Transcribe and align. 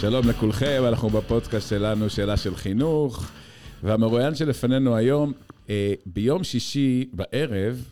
שלום 0.00 0.28
לכולכם, 0.28 0.82
אנחנו 0.88 1.08
בפודקאסט 1.08 1.68
שלנו, 1.68 2.10
שאלה 2.10 2.36
של 2.36 2.56
חינוך, 2.56 3.30
והמרואיין 3.82 4.34
שלפנינו 4.34 4.96
היום, 4.96 5.32
אה, 5.70 5.94
ביום 6.06 6.44
שישי 6.44 7.08
בערב, 7.12 7.84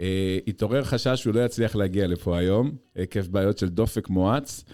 אה, 0.00 0.38
התעורר 0.46 0.84
חשש 0.84 1.20
שהוא 1.20 1.34
לא 1.34 1.44
יצליח 1.44 1.76
להגיע 1.76 2.06
לפה 2.06 2.38
היום, 2.38 2.70
עקב 2.94 3.20
בעיות 3.20 3.58
של 3.58 3.68
דופק 3.68 4.08
מואץ. 4.08 4.64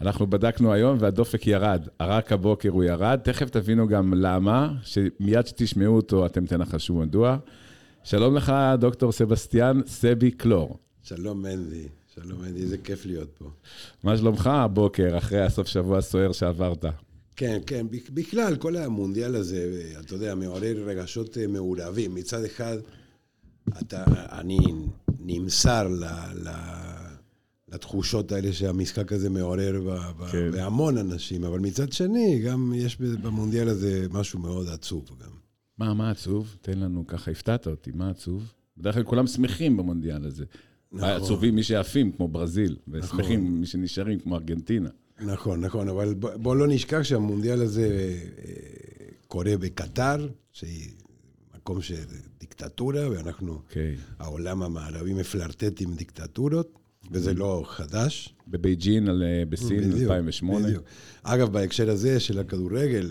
אנחנו 0.00 0.26
בדקנו 0.26 0.72
היום 0.72 0.96
והדופק 1.00 1.46
ירד, 1.46 1.88
רק 2.00 2.32
הבוקר 2.32 2.70
הוא 2.70 2.84
ירד, 2.84 3.20
תכף 3.24 3.50
תבינו 3.50 3.88
גם 3.88 4.14
למה, 4.14 4.72
שמיד 4.82 5.46
שתשמעו 5.46 5.96
אותו 5.96 6.26
אתם 6.26 6.46
תנחשו 6.46 6.94
מדוע. 6.94 7.36
שלום 8.04 8.36
לך, 8.36 8.52
דוקטור 8.78 9.12
סבסטיאן 9.12 9.80
סבי 9.86 10.30
קלור. 10.30 10.78
שלום 11.02 11.42
מנדי, 11.42 11.88
שלום 12.14 12.42
מנדי, 12.42 12.62
איזה 12.62 12.78
כיף 12.78 13.06
להיות 13.06 13.28
פה. 13.38 13.50
מה 14.02 14.16
שלומך 14.16 14.46
הבוקר, 14.46 15.18
אחרי 15.18 15.40
הסוף 15.40 15.66
שבוע 15.66 15.98
הסוער 15.98 16.32
שעברת? 16.32 16.84
כן, 17.36 17.60
כן, 17.66 17.86
בכלל, 18.14 18.56
כל 18.56 18.76
המונדיאל 18.76 19.34
הזה, 19.34 19.92
אתה 20.00 20.14
יודע, 20.14 20.34
מעורר 20.34 20.84
רגשות 20.86 21.38
אה, 21.38 21.46
מעורבים. 21.46 22.14
מצד 22.14 22.44
אחד, 22.44 22.78
אתה, 23.82 24.04
אני 24.40 24.58
נמסר 25.18 25.88
ל, 25.88 26.04
ל, 26.34 26.50
לתחושות 27.68 28.32
האלה 28.32 28.52
שהמשחק 28.52 29.12
הזה 29.12 29.30
מעורר 29.30 29.80
ב, 29.80 30.22
ב, 30.22 30.26
כן. 30.26 30.50
בהמון 30.50 30.98
אנשים, 30.98 31.44
אבל 31.44 31.58
מצד 31.58 31.92
שני, 31.92 32.42
גם 32.46 32.72
יש 32.76 32.96
במונדיאל 33.00 33.68
הזה 33.68 34.06
משהו 34.10 34.38
מאוד 34.38 34.68
עצוב 34.68 35.10
גם. 35.22 35.30
מה, 35.78 35.94
מה 35.94 36.10
עצוב? 36.10 36.56
תן 36.62 36.78
לנו, 36.78 37.06
ככה 37.06 37.30
הפתעת 37.30 37.66
אותי, 37.66 37.90
מה 37.94 38.10
עצוב? 38.10 38.52
בדרך 38.76 38.94
כלל 38.94 39.04
כולם 39.04 39.26
שמחים 39.26 39.76
במונדיאל 39.76 40.24
הזה. 40.24 40.44
נכון. 40.94 41.08
עצובים 41.08 41.54
מי 41.54 41.62
שעפים, 41.62 42.12
כמו 42.12 42.28
ברזיל, 42.28 42.76
ושמחים 42.88 43.40
נכון. 43.40 43.60
מי 43.60 43.66
שנשארים, 43.66 44.18
כמו 44.18 44.34
ארגנטינה. 44.34 44.88
נכון, 45.20 45.60
נכון, 45.60 45.88
אבל 45.88 46.14
בוא, 46.14 46.30
בוא 46.36 46.56
לא 46.56 46.66
נשכח 46.66 47.02
שהמונדיאל 47.02 47.62
הזה 47.62 48.18
אה, 48.38 48.54
קורה 49.28 49.56
בקטר, 49.56 50.28
שהיא 50.52 50.90
מקום 51.56 51.82
של 51.82 51.94
דיקטטורה, 52.40 53.10
ואנחנו, 53.10 53.54
okay. 53.54 53.68
אוקיי. 53.68 53.96
העולם 54.18 54.62
המערבי 54.62 55.14
מפלרטט 55.14 55.80
עם 55.80 55.94
דיקטטורות, 55.94 56.78
וזה 57.10 57.30
mm. 57.30 57.34
לא 57.34 57.64
חדש. 57.66 58.34
בבייג'ין, 58.48 59.08
אה, 59.08 59.14
בסין, 59.48 59.90
בדיוק, 59.90 60.10
2008. 60.10 60.66
בדיוק. 60.66 60.84
אגב, 61.22 61.52
בהקשר 61.52 61.90
הזה 61.90 62.20
של 62.20 62.38
הכדורגל, 62.38 63.10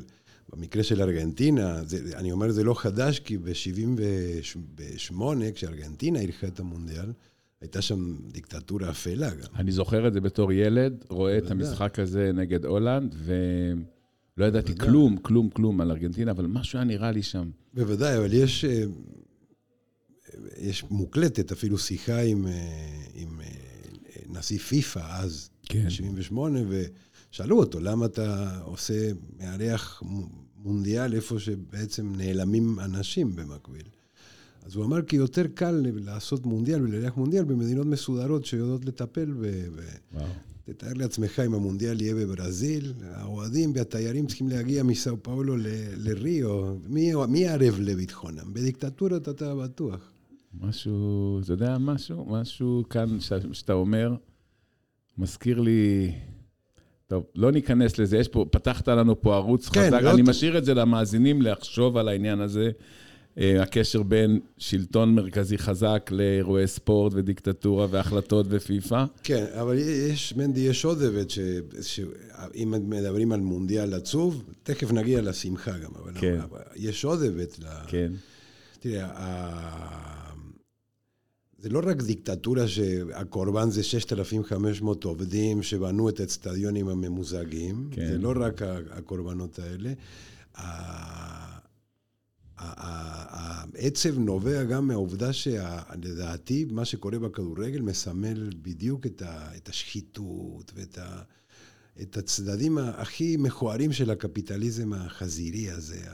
במקרה 0.53 0.83
של 0.83 1.02
ארגנטינה, 1.02 1.83
זה, 1.85 2.17
אני 2.17 2.31
אומר 2.31 2.52
זה 2.52 2.63
לא 2.63 2.73
חדש, 2.73 3.19
כי 3.19 3.38
ב-78, 3.38 5.22
כשארגנטינה 5.53 6.19
אירחה 6.19 6.47
את 6.47 6.59
המונדיאל, 6.59 7.11
הייתה 7.64 7.81
שם 7.81 8.16
דיקטטורה 8.31 8.89
אפלה 8.89 9.30
גם. 9.30 9.47
אני 9.56 9.72
זוכר 9.72 10.08
את 10.08 10.14
זה 10.14 10.22
בתור 10.22 10.52
ילד, 10.52 11.06
רואה 11.09 11.38
את 11.38 11.52
המשחק 11.52 12.00
הזה 12.00 12.31
נגד 12.33 12.66
הולנד, 12.66 13.16
ולא 14.38 14.45
ידעתי 14.45 14.75
כלום, 14.75 15.17
כלום, 15.17 15.50
כלום 15.50 15.81
על 15.81 15.91
ארגנטינה, 15.91 16.31
אבל 16.31 16.45
משהו 16.45 16.78
היה 16.78 16.86
נראה 16.86 17.11
לי 17.11 17.23
שם. 17.23 17.50
בוודאי, 17.73 18.17
אבל 18.17 18.34
יש, 18.34 18.66
אה, 18.66 18.84
יש 20.58 20.84
מוקלטת 20.89 21.52
אפילו 21.52 21.78
שיחה 21.78 22.22
עם, 22.22 22.47
אה, 22.47 22.52
עם 23.14 23.41
אה, 23.41 23.47
נשיא 24.30 24.59
פיפ"א 24.59 25.00
אז, 25.00 25.50
כן. 25.64 25.88
ב-78, 25.88 26.38
ושאלו 27.31 27.59
אותו, 27.59 27.80
למה 27.80 28.06
אתה 28.06 28.58
עושה, 28.64 29.11
מארח 29.39 30.03
מונדיאל 30.56 31.14
איפה 31.14 31.39
שבעצם 31.39 32.14
נעלמים 32.16 32.80
אנשים 32.80 33.36
במקביל? 33.36 33.86
אז 34.66 34.75
הוא 34.75 34.86
אמר 34.86 35.02
כי 35.02 35.16
יותר 35.16 35.44
קל 35.53 35.86
לעשות 35.95 36.45
מונדיאל 36.45 36.81
ולארח 36.81 37.17
מונדיאל 37.17 37.44
במדינות 37.44 37.88
מסודרות 37.88 38.45
שיודעות 38.45 38.86
לטפל 38.86 39.33
ב... 39.42 39.45
וואו. 40.14 40.25
תתאר 40.66 40.94
לעצמך 40.95 41.39
אם 41.45 41.53
המונדיאל 41.53 42.02
יהיה 42.02 42.16
בברזיל, 42.16 42.94
האוהדים 43.11 43.72
והתיירים 43.75 44.28
צריכים 44.28 44.47
להגיע 44.50 44.84
מסאו 44.84 45.23
פאולו 45.23 45.58
ל- 45.58 45.66
לריו, 45.97 46.75
מי, 46.88 47.12
מי 47.29 47.47
ערב 47.47 47.79
לביטחונם? 47.79 48.53
בדיקטטורות 48.53 49.29
אתה 49.29 49.56
בטוח. 49.56 50.12
משהו, 50.62 51.40
אתה 51.44 51.53
יודע 51.53 51.78
משהו? 51.78 52.25
משהו 52.29 52.84
כאן 52.90 53.19
ש- 53.19 53.34
שאתה 53.52 53.73
אומר, 53.73 54.16
מזכיר 55.18 55.59
לי... 55.59 56.12
טוב, 57.07 57.23
לא 57.35 57.52
ניכנס 57.52 58.00
לזה, 58.00 58.18
יש 58.18 58.28
פה, 58.28 58.46
פתחת 58.52 58.88
לנו 58.88 59.22
פה 59.22 59.35
ערוץ 59.35 59.69
כן, 59.69 59.88
חזק, 59.88 60.02
לא 60.02 60.12
אני 60.12 60.23
ת... 60.23 60.28
משאיר 60.28 60.57
את 60.57 60.66
זה 60.66 60.73
למאזינים 60.73 61.41
לחשוב 61.41 61.97
על 61.97 62.07
העניין 62.07 62.40
הזה. 62.40 62.72
אה, 63.38 63.61
הקשר 63.63 64.03
בין 64.03 64.39
שלטון 64.57 65.16
מרכזי 65.16 65.57
חזק 65.57 66.09
לאירועי 66.11 66.67
ספורט 66.67 67.13
ודיקטטורה 67.16 67.88
והחלטות 67.89 68.45
ופיפ"א. 68.49 69.05
כן, 69.23 69.45
אבל 69.61 69.77
יש, 69.77 70.33
מנדי, 70.35 70.59
יש 70.59 70.85
עוד 70.85 71.01
היבט, 71.01 71.29
שאם 71.81 72.73
מדברים 72.89 73.31
על 73.31 73.39
מונדיאל 73.39 73.93
עצוב, 73.93 74.43
תכף 74.63 74.91
נגיע 74.91 75.22
לשמחה 75.22 75.77
גם, 75.77 75.91
אבל 76.03 76.13
כן. 76.16 76.39
יש 76.75 77.05
עוד 77.05 77.22
היבט. 77.22 77.59
כן. 77.88 78.11
תראה, 78.79 79.09
זה 81.57 81.69
לא 81.69 81.81
רק 81.83 82.01
דיקטטורה 82.01 82.67
שהקורבן 82.67 83.69
זה 83.69 83.83
6,500 83.83 85.03
עובדים 85.03 85.63
שבנו 85.63 86.09
את 86.09 86.19
האצטדיונים 86.19 86.88
הממוזגים, 86.88 87.89
כן. 87.91 88.07
זה 88.07 88.17
לא 88.17 88.33
רק 88.35 88.61
הקורבנות 88.91 89.59
האלה. 89.59 89.93
העצב 92.58 94.19
נובע 94.19 94.64
גם 94.64 94.88
מהעובדה 94.88 95.34
שלדעתי 95.34 96.66
מה 96.66 96.86
שקורה 96.86 97.19
בכדורגל 97.19 97.81
מסמל 97.81 98.50
בדיוק 98.62 99.06
את, 99.06 99.22
את 99.58 99.69
השחיתות 99.69 100.72
ואת 100.75 100.97
ה, 100.97 101.22
את 102.02 102.18
הצדדים 102.18 102.78
הכי 102.78 103.38
מכוערים 103.38 103.91
של 103.91 104.09
הקפיטליזם 104.12 104.94
החזירי 104.94 105.69
הזה. 105.69 106.06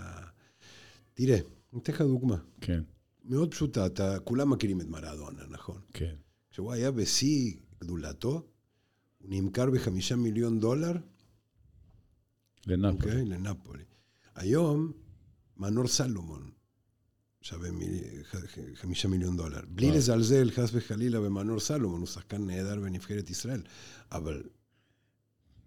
תראה, 1.13 1.39
אני 1.73 1.81
אתן 1.81 1.93
לך 1.93 2.01
דוגמה. 2.01 2.37
כן. 2.61 2.81
מאוד 3.25 3.51
פשוטה, 3.51 3.85
אתה, 3.85 4.19
כולם 4.19 4.49
מכירים 4.49 4.81
את 4.81 4.87
מרדונה, 4.87 5.43
נכון? 5.49 5.81
כן. 5.93 6.15
כשהוא 6.51 6.71
היה 6.71 6.91
בשיא 6.91 7.53
גדולתו, 7.81 8.47
הוא 9.17 9.27
נמכר 9.29 9.69
בחמישה 9.69 10.15
מיליון 10.15 10.59
דולר. 10.59 10.93
לנפולי. 12.67 13.11
Okay, 13.11 13.15
אוקיי? 13.15 13.25
לנפולי. 13.25 13.83
היום 14.35 14.91
מנור 15.59 15.87
סלומון 15.87 16.49
שווה 17.41 17.69
חמישה 18.73 19.07
מיליון 19.07 19.37
דולר. 19.37 19.61
בלי 19.67 19.91
לזלזל, 19.91 20.51
חס 20.51 20.69
וחלילה, 20.73 21.19
במנור 21.19 21.59
סלומון, 21.59 21.99
הוא 21.99 22.07
שחקן 22.07 22.45
נהדר 22.45 22.79
בנבחרת 22.79 23.29
ישראל, 23.29 23.61
אבל 24.11 24.43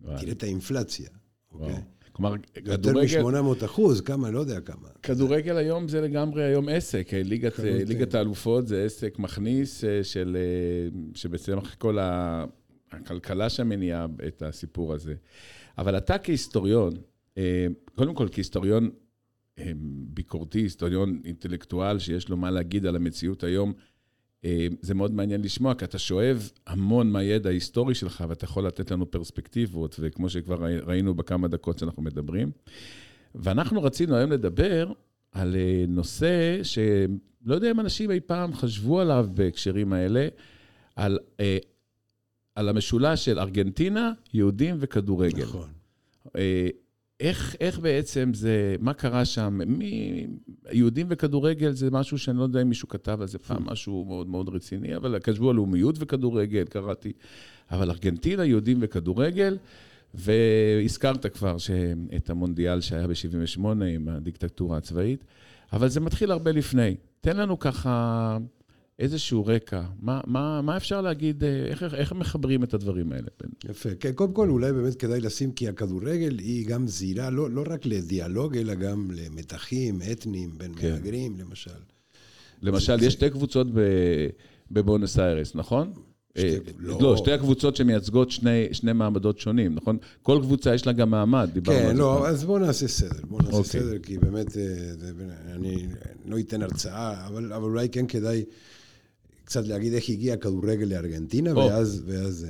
תראה 0.02 0.32
את 0.32 0.42
האינפלציה, 0.42 1.10
אוקיי? 1.52 1.82
כלומר, 2.12 2.34
כדורגל... 2.54 3.02
יותר 3.02 3.30
מ-800 3.30 3.64
אחוז, 3.64 4.00
כמה, 4.00 4.30
לא 4.30 4.38
יודע 4.40 4.60
כמה. 4.60 4.88
כדורגל 5.02 5.56
היום 5.56 5.88
זה 5.88 6.00
לגמרי 6.00 6.44
היום 6.44 6.68
עסק. 6.68 7.08
ליגת, 7.12 7.58
ליגת 7.58 8.14
האלופות 8.14 8.68
זה 8.68 8.84
עסק 8.84 9.18
מכניס 9.18 9.84
אה, 9.84 10.04
של... 10.04 10.36
אה, 10.36 11.00
שבעצם 11.14 11.58
כל 11.78 11.98
הכלכלה 12.90 13.50
שם 13.50 13.68
מניעה 13.68 14.06
את 14.28 14.42
הסיפור 14.42 14.94
הזה. 14.94 15.14
אבל 15.78 15.96
אתה 15.96 16.18
כהיסטוריון, 16.18 16.94
אה, 17.38 17.66
קודם 17.94 18.14
כל 18.14 18.28
כהיסטוריון 18.32 18.90
ביקורתי, 20.14 20.58
היסטוריון 20.58 21.20
אינטלקטואל 21.24 21.98
שיש 21.98 22.28
לו 22.28 22.36
מה 22.36 22.50
להגיד 22.50 22.86
על 22.86 22.96
המציאות 22.96 23.44
היום, 23.44 23.72
זה 24.80 24.94
מאוד 24.94 25.14
מעניין 25.14 25.42
לשמוע, 25.42 25.74
כי 25.74 25.84
אתה 25.84 25.98
שואב 25.98 26.50
המון 26.66 27.12
מהידע 27.12 27.50
ההיסטורי 27.50 27.94
שלך, 27.94 28.24
ואתה 28.28 28.44
יכול 28.44 28.66
לתת 28.66 28.90
לנו 28.90 29.10
פרספקטיבות, 29.10 29.96
וכמו 29.98 30.28
שכבר 30.28 30.64
ראינו 30.86 31.14
בכמה 31.14 31.48
דקות 31.48 31.78
שאנחנו 31.78 32.02
מדברים. 32.02 32.50
ואנחנו 33.34 33.82
רצינו 33.82 34.16
היום 34.16 34.32
לדבר 34.32 34.92
על 35.32 35.56
אה, 35.56 35.84
נושא 35.88 36.60
שלא 36.62 37.54
יודע 37.54 37.70
אם 37.70 37.80
אנשים 37.80 38.10
אי 38.10 38.20
פעם 38.20 38.54
חשבו 38.54 39.00
עליו 39.00 39.28
בהקשרים 39.34 39.92
האלה, 39.92 40.28
על, 40.96 41.18
אה, 41.40 41.58
על 42.54 42.68
המשולש 42.68 43.24
של 43.24 43.38
ארגנטינה, 43.38 44.12
יהודים 44.34 44.76
וכדורגל. 44.78 45.42
נכון. 45.42 45.68
איך, 47.20 47.56
איך 47.60 47.78
בעצם 47.78 48.30
זה, 48.34 48.76
מה 48.80 48.94
קרה 48.94 49.24
שם? 49.24 49.60
מי, 49.66 50.26
יהודים 50.72 51.06
וכדורגל 51.10 51.72
זה 51.72 51.90
משהו 51.90 52.18
שאני 52.18 52.38
לא 52.38 52.42
יודע 52.42 52.62
אם 52.62 52.68
מישהו 52.68 52.88
כתב 52.88 53.18
על 53.20 53.26
זה 53.26 53.38
פעם, 53.38 53.64
משהו 53.66 54.04
מאוד 54.04 54.28
מאוד 54.28 54.48
רציני, 54.48 54.96
אבל 54.96 55.18
חשבו 55.26 55.50
על 55.50 55.56
לאומיות 55.56 55.96
וכדורגל, 55.98 56.64
קראתי. 56.64 57.12
אבל 57.70 57.90
ארגנטינה, 57.90 58.44
יהודים 58.44 58.78
וכדורגל, 58.80 59.58
והזכרת 60.14 61.26
כבר 61.26 61.56
את 62.16 62.30
המונדיאל 62.30 62.80
שהיה 62.80 63.06
ב-78' 63.06 63.60
עם 63.64 64.08
הדיקטטורה 64.08 64.76
הצבאית, 64.76 65.24
אבל 65.72 65.88
זה 65.88 66.00
מתחיל 66.00 66.30
הרבה 66.30 66.52
לפני. 66.52 66.96
תן 67.20 67.36
לנו 67.36 67.58
ככה 67.58 68.38
איזשהו 68.98 69.46
רקע, 69.46 69.82
מה, 70.00 70.20
מה, 70.26 70.62
מה 70.62 70.76
אפשר 70.76 71.00
להגיד, 71.00 71.44
אה, 71.44 71.64
איך, 71.66 71.82
איך 71.94 72.12
מחברים 72.12 72.64
את 72.64 72.74
הדברים 72.74 73.12
האלה? 73.12 73.28
יפה. 73.70 73.88
כן, 74.00 74.12
קודם 74.12 74.32
כל 74.32 74.48
אולי 74.48 74.72
באמת 74.72 74.94
כדאי 74.94 75.20
לשים, 75.20 75.52
כי 75.52 75.68
הכדורגל 75.68 76.38
היא 76.38 76.66
גם 76.66 76.86
זירה, 76.86 77.30
לא, 77.30 77.50
לא 77.50 77.64
רק 77.66 77.86
לדיאלוג, 77.86 78.56
אלא 78.56 78.74
גם 78.74 79.10
למתחים 79.10 80.00
אתניים 80.12 80.58
בין 80.58 80.72
כן. 80.76 80.92
מהגרים, 80.92 81.36
למשל. 81.38 81.70
למשל, 82.62 83.00
זה, 83.00 83.06
יש 83.06 83.12
שתי 83.12 83.30
קבוצות 83.30 83.66
בבונוס 84.70 85.18
איירס, 85.18 85.54
נכון? 85.54 85.92
שתי, 86.38 86.56
לא. 86.78 86.98
לא, 87.00 87.16
שתי 87.16 87.32
הקבוצות 87.32 87.76
שמייצגות 87.76 88.30
שני, 88.30 88.68
שני 88.72 88.92
מעמדות 88.92 89.38
שונים, 89.38 89.74
נכון? 89.74 89.96
כל 90.22 90.38
קבוצה 90.42 90.74
יש 90.74 90.86
לה 90.86 90.92
גם 90.92 91.10
מעמד, 91.10 91.50
דיברנו 91.52 91.78
כן, 91.78 91.84
על 91.84 91.88
זה. 91.88 91.92
כן, 91.92 91.98
לא, 91.98 92.28
אז 92.28 92.44
בואו 92.44 92.58
נעשה 92.58 92.88
סדר. 92.88 93.20
בואו 93.28 93.42
נעשה 93.42 93.56
אוקיי. 93.56 93.80
סדר, 93.80 93.98
כי 93.98 94.18
באמת, 94.18 94.50
זה, 94.50 94.94
אני 95.54 95.86
לא 96.26 96.38
אתן 96.38 96.62
הרצאה, 96.62 97.26
אבל, 97.26 97.52
אבל 97.52 97.64
אולי 97.64 97.88
כן 97.88 98.06
כדאי 98.06 98.44
קצת 99.44 99.66
להגיד 99.66 99.94
איך 99.94 100.08
הגיע 100.08 100.34
הכדורגל 100.34 100.84
לארגנטינה, 100.84 101.56
ואז... 101.56 102.02
ואז 102.06 102.46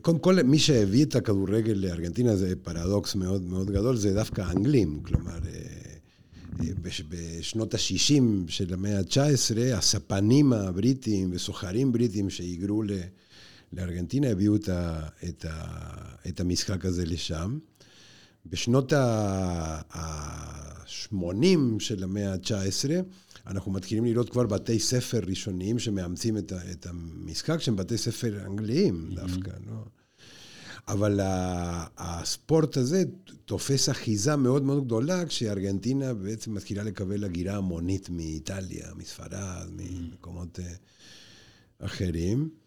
קודם 0.00 0.18
כל, 0.18 0.42
מי 0.42 0.58
שהביא 0.58 1.04
את 1.04 1.16
הכדורגל 1.16 1.72
לארגנטינה 1.72 2.36
זה 2.36 2.52
פרדוקס 2.62 3.14
מאוד 3.14 3.42
מאוד 3.42 3.70
גדול, 3.70 3.96
זה 3.96 4.14
דווקא 4.14 4.40
האנגלים. 4.40 5.00
כלומר, 5.02 5.38
אה, 5.46 6.72
בשנות 7.08 7.74
ה-60 7.74 8.22
של 8.48 8.74
המאה 8.74 8.98
ה-19, 8.98 9.76
הספנים 9.76 10.52
הבריטים 10.52 11.30
וסוחרים 11.32 11.92
בריטים 11.92 12.30
שהיגרו 12.30 12.82
לארגנטינה 13.72 14.30
הביאו 14.30 14.56
את, 14.56 14.68
ה, 14.68 15.08
את, 15.28 15.44
ה, 15.44 15.64
את 16.28 16.40
המשחק 16.40 16.84
הזה 16.84 17.04
לשם. 17.04 17.58
בשנות 18.46 18.92
ה-80 18.92 21.34
של 21.78 22.02
המאה 22.02 22.32
ה-19, 22.32 22.90
אנחנו 23.46 23.72
מתחילים 23.72 24.04
לראות 24.04 24.30
כבר 24.30 24.46
בתי 24.46 24.78
ספר 24.78 25.20
ראשוניים 25.26 25.78
שמאמצים 25.78 26.38
את, 26.38 26.52
את 26.70 26.86
המשחק, 26.86 27.60
שהם 27.60 27.76
בתי 27.76 27.98
ספר 27.98 28.46
אנגליים 28.46 29.10
דווקא, 29.14 29.50
mm-hmm. 29.50 29.70
לא? 29.70 29.84
אבל 30.88 31.20
הספורט 31.98 32.76
הזה 32.76 33.04
תופס 33.44 33.88
אחיזה 33.88 34.36
מאוד 34.36 34.62
מאוד 34.62 34.84
גדולה 34.84 35.26
כשארגנטינה 35.26 36.14
בעצם 36.14 36.54
מתחילה 36.54 36.82
לקבל 36.82 37.24
הגירה 37.24 37.56
המונית 37.56 38.10
מאיטליה, 38.10 38.86
מספרד, 38.96 39.68
ממקומות 39.76 40.60
אה, 40.60 40.74
אחרים. 41.78 42.61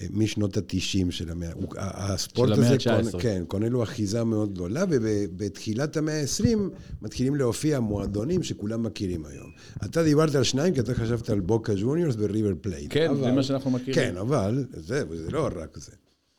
אה, 0.00 0.06
משנות 0.10 0.56
התשעים 0.56 1.10
של 1.10 1.30
המאה, 1.30 1.52
הספורט 1.76 2.54
של 2.54 2.62
הזה, 2.62 2.76
קונ, 3.10 3.22
כן, 3.22 3.42
קונה 3.48 3.68
לו 3.68 3.82
אחיזה 3.82 4.24
מאוד 4.24 4.52
גדולה, 4.52 4.84
ובתחילת 4.90 5.96
המאה 5.96 6.20
ה-20 6.20 6.58
מתחילים 7.02 7.34
להופיע 7.34 7.80
מועדונים 7.80 8.42
שכולם 8.42 8.82
מכירים 8.82 9.26
היום. 9.26 9.50
אתה 9.84 10.04
דיברת 10.04 10.34
על 10.34 10.42
שניים, 10.42 10.74
כי 10.74 10.80
אתה 10.80 10.94
חשבת 10.94 11.30
על 11.30 11.40
בוקה 11.40 11.72
ג'וניורס 11.76 12.14
וריבר 12.18 12.52
פלייט. 12.60 12.86
כן, 12.90 13.10
אבל, 13.10 13.20
זה 13.20 13.32
מה 13.32 13.42
שאנחנו 13.42 13.70
מכירים. 13.70 13.94
כן, 13.94 14.16
אבל 14.16 14.66
זה, 14.72 15.02
זה 15.16 15.30
לא 15.30 15.48
רק 15.56 15.78
זה. 15.78 15.92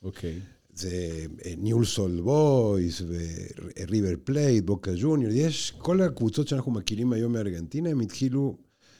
אוקיי. 0.03 0.33
Okay. 0.33 0.55
זה 0.75 1.25
ניואלס 1.57 1.85
אולד 1.85 2.21
בויס 2.21 3.01
וריבר 3.01 4.13
פלייט, 4.23 4.65
בוקה 4.65 4.91
ג'וניור, 4.95 5.31
יש 5.31 5.73
כל 5.77 6.01
הקבוצות 6.01 6.47
שאנחנו 6.47 6.71
מכירים 6.71 7.13
היום 7.13 7.33
מארגנטינה, 7.33 7.89
הם 7.89 7.99
התחילו, 7.99 8.57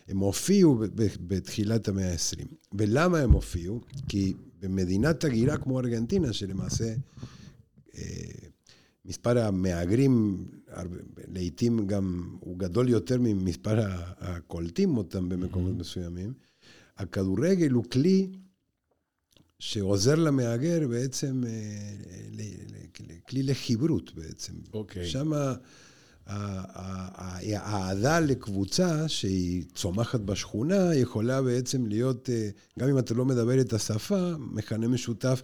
הם 0.08 0.20
הופיעו 0.20 0.80
בתחילת 1.28 1.88
המאה 1.88 2.12
ה-20. 2.12 2.46
ולמה 2.74 3.20
הם 3.20 3.32
הופיעו? 3.32 3.82
כי 4.08 4.34
במדינת 4.60 5.24
הגירה 5.24 5.58
כמו 5.58 5.80
ארגנטינה, 5.80 6.34
שלמעשה 6.34 6.96
אה, 7.98 8.02
מספר 9.06 9.38
המהגרים, 9.40 10.46
לעיתים 11.28 11.88
גם 11.88 12.38
הוא 12.40 12.60
גדול 12.60 12.90
יותר 12.90 13.18
ממספר 13.20 13.76
הקולטים 14.18 14.98
אותם 14.98 15.30
במקומות 15.30 15.74
mm-hmm. 15.74 15.80
מסוימים, 15.80 16.34
הכדורגל 16.98 17.72
הוא 17.72 17.84
כלי 17.84 18.32
שעוזר 19.60 20.16
למהגר 20.16 20.88
בעצם 20.88 21.44
אה, 21.48 21.96
כלי 23.30 23.44
לחברות 23.44 24.16
בעצם. 24.16 24.54
אוקיי. 24.74 25.08
שם 25.08 25.32
האהדה 26.28 28.20
לקבוצה 28.20 29.08
שהיא 29.08 29.64
צומחת 29.74 30.20
בשכונה 30.20 30.96
יכולה 30.96 31.42
בעצם 31.42 31.86
להיות, 31.86 32.30
אה, 32.30 32.50
גם 32.80 32.90
אם 32.90 32.98
אתה 32.98 33.14
לא 33.14 33.26
מדבר 33.26 33.62
את 33.62 33.74
השפה, 33.74 34.32
מכנה 34.38 34.88
משותף. 34.88 35.42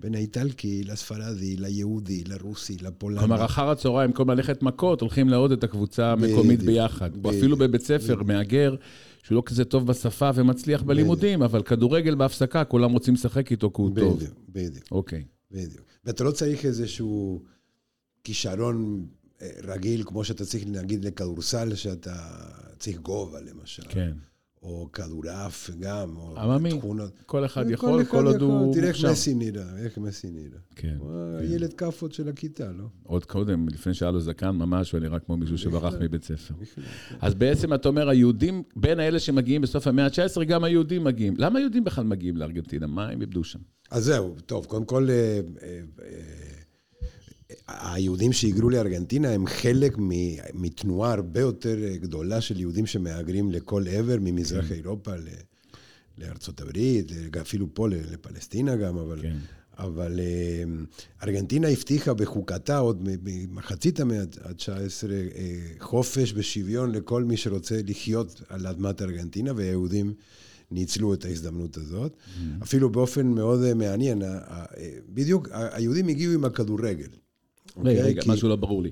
בין 0.00 0.14
האיטלקי 0.14 0.84
לספרדי, 0.84 1.56
ליהודי, 1.56 2.24
לרוסי, 2.26 2.76
לפולני. 2.82 3.18
כלומר, 3.18 3.44
אחר 3.44 3.70
הצהריים, 3.70 4.10
במקום 4.10 4.30
ללכת 4.30 4.62
מכות, 4.62 5.00
הולכים 5.00 5.28
לעוד 5.28 5.52
את 5.52 5.64
הקבוצה 5.64 6.12
המקומית 6.12 6.62
ביחד. 6.62 7.10
או 7.24 7.30
אפילו 7.30 7.56
בבית 7.56 7.82
ספר, 7.82 8.22
מהגר, 8.22 8.76
שהוא 9.22 9.36
לא 9.36 9.42
כזה 9.46 9.64
טוב 9.64 9.86
בשפה 9.86 10.30
ומצליח 10.34 10.82
בלימודים, 10.82 11.42
אבל 11.42 11.62
כדורגל 11.62 12.14
בהפסקה, 12.14 12.64
כולם 12.64 12.92
רוצים 12.92 13.14
לשחק 13.14 13.50
איתו 13.50 13.70
כי 13.74 13.82
הוא 13.82 13.90
טוב. 13.96 14.16
בדיוק, 14.16 14.34
בדיוק. 14.48 14.84
אוקיי. 14.92 15.24
בדיוק. 15.50 15.84
ואתה 16.04 16.24
לא 16.24 16.30
צריך 16.30 16.64
איזשהו 16.64 17.42
כישרון 18.24 19.06
רגיל, 19.64 20.02
כמו 20.04 20.24
שאתה 20.24 20.44
צריך, 20.44 20.64
נגיד, 20.66 21.04
לכדורסל, 21.04 21.74
שאתה 21.74 22.14
צריך 22.78 22.98
גובה, 22.98 23.40
למשל. 23.40 23.82
כן. 23.88 24.12
או 24.62 24.88
כדורעף 24.92 25.70
גם, 25.80 26.16
או 26.16 26.38
עממי, 26.38 26.78
תכונות. 26.78 27.12
כל 27.26 27.44
אחד 27.44 27.70
יכול, 27.70 28.04
כל 28.04 28.26
עוד 28.26 28.42
הוא 28.42 28.74
תראה 28.74 28.88
איך 28.88 29.04
מסי 29.04 29.34
נראה, 29.34 29.76
איך 29.76 29.98
מסי 29.98 30.30
נראה. 30.30 30.58
כן. 30.76 30.96
הוא 30.98 31.38
הילד 31.38 31.72
כאפות 31.72 32.12
של 32.12 32.28
הכיתה, 32.28 32.72
לא? 32.72 32.84
עוד 33.02 33.24
קודם, 33.24 33.68
לפני 33.68 33.94
שהיה 33.94 34.10
לו 34.12 34.20
זקן, 34.20 34.50
ממש, 34.50 34.92
הוא 34.92 35.00
נראה 35.00 35.18
כמו 35.18 35.36
מישהו 35.36 35.58
שברח 35.58 35.94
מבית 36.00 36.24
ספר. 36.24 36.54
אז 37.20 37.34
בעצם 37.34 37.74
אתה 37.74 37.88
אומר, 37.88 38.08
היהודים, 38.08 38.62
בין 38.76 39.00
האלה 39.00 39.18
שמגיעים 39.18 39.62
בסוף 39.62 39.86
המאה 39.86 40.04
ה-19, 40.04 40.44
גם 40.44 40.64
היהודים 40.64 41.04
מגיעים. 41.04 41.34
למה 41.38 41.58
היהודים 41.58 41.84
בכלל 41.84 42.04
מגיעים 42.04 42.36
לארגנטינה? 42.36 42.86
מה 42.86 43.08
הם 43.08 43.20
איבדו 43.20 43.44
שם? 43.44 43.58
אז 43.90 44.04
זהו, 44.04 44.34
טוב, 44.46 44.64
קודם 44.64 44.84
כל... 44.84 45.08
אה, 47.68 47.74
אה, 47.74 47.94
היהודים 47.94 48.32
שהיגרו 48.32 48.70
לארגנטינה 48.70 49.30
הם 49.30 49.46
חלק 49.46 49.94
מתנועה 50.54 51.12
הרבה 51.12 51.40
יותר 51.40 51.76
גדולה 51.94 52.40
של 52.40 52.60
יהודים 52.60 52.86
שמהגרים 52.86 53.52
לכל 53.52 53.88
עבר, 53.88 54.16
ממזרח 54.20 54.68
כן. 54.68 54.74
אירופה 54.74 55.12
לארצות 56.18 56.60
הברית, 56.60 57.12
אפילו 57.40 57.66
פה 57.74 57.88
לפלסטינה 57.88 58.76
גם, 58.76 58.98
אבל... 58.98 59.22
כן. 59.22 59.36
אבל 59.78 60.20
אה, 60.20 60.64
ארגנטינה 61.22 61.68
הבטיחה 61.68 62.14
בחוקתה 62.14 62.78
עוד 62.78 63.08
במחצית 63.22 64.00
המאה 64.00 64.20
ה-19 64.20 65.10
אה, 65.10 65.56
חופש 65.80 66.32
ושוויון 66.36 66.92
לכל 66.92 67.24
מי 67.24 67.36
שרוצה 67.36 67.80
לחיות 67.86 68.42
על 68.48 68.66
אדמת 68.66 69.02
ארגנטינה, 69.02 69.52
והיהודים 69.56 70.14
ניצלו 70.70 71.14
את 71.14 71.24
ההזדמנות 71.24 71.76
הזאת. 71.76 72.12
Mm-hmm. 72.12 72.62
אפילו 72.62 72.90
באופן 72.90 73.26
מאוד 73.26 73.62
אה, 73.62 73.74
מעניין, 73.74 74.22
בדיוק 75.08 75.48
היהודים 75.52 76.08
הגיעו 76.08 76.34
עם 76.34 76.44
הכדורגל. 76.44 77.08
רגע, 77.84 78.04
רגע, 78.04 78.22
כי... 78.22 78.30
משהו 78.30 78.48
לא 78.48 78.56
ברור 78.56 78.82
לי. 78.82 78.90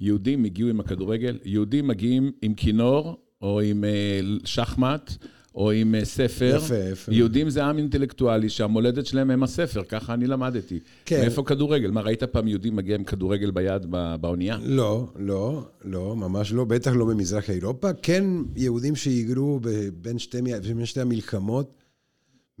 יהודים 0.00 0.44
הגיעו 0.44 0.68
עם 0.68 0.80
הכדורגל, 0.80 1.38
יהודים 1.44 1.88
מגיעים 1.88 2.32
עם 2.42 2.54
כינור, 2.54 3.16
או 3.42 3.60
עם 3.60 3.84
אה, 3.84 4.20
שחמט, 4.44 5.12
או 5.54 5.70
עם 5.70 5.94
אה, 5.94 6.04
ספר. 6.04 6.54
יפה, 6.56 6.74
יפה. 6.74 7.12
יהודים 7.14 7.50
זה 7.50 7.64
עם 7.64 7.78
אינטלקטואלי 7.78 8.48
שהמולדת 8.48 9.06
שלהם 9.06 9.30
הם 9.30 9.42
הספר, 9.42 9.82
ככה 9.82 10.14
אני 10.14 10.26
למדתי. 10.26 10.78
כן. 11.04 11.20
מאיפה 11.20 11.42
כדורגל? 11.42 11.90
מה, 11.90 12.00
ראית 12.00 12.22
פעם 12.22 12.48
יהודי 12.48 12.70
מגיע 12.70 12.94
עם 12.94 13.04
כדורגל 13.04 13.50
ביד 13.50 13.86
באונייה? 14.20 14.58
לא, 14.62 15.06
לא, 15.16 15.62
לא, 15.84 16.16
ממש 16.16 16.52
לא, 16.52 16.64
בטח 16.64 16.92
לא 16.94 17.04
במזרח 17.04 17.50
אירופה. 17.50 17.92
כן, 18.02 18.24
יהודים 18.56 18.96
שהיגרו 18.96 19.60
בין 19.94 20.18
שתי, 20.18 20.38
בין 20.74 20.86
שתי 20.86 21.00
המלחמות. 21.00 21.79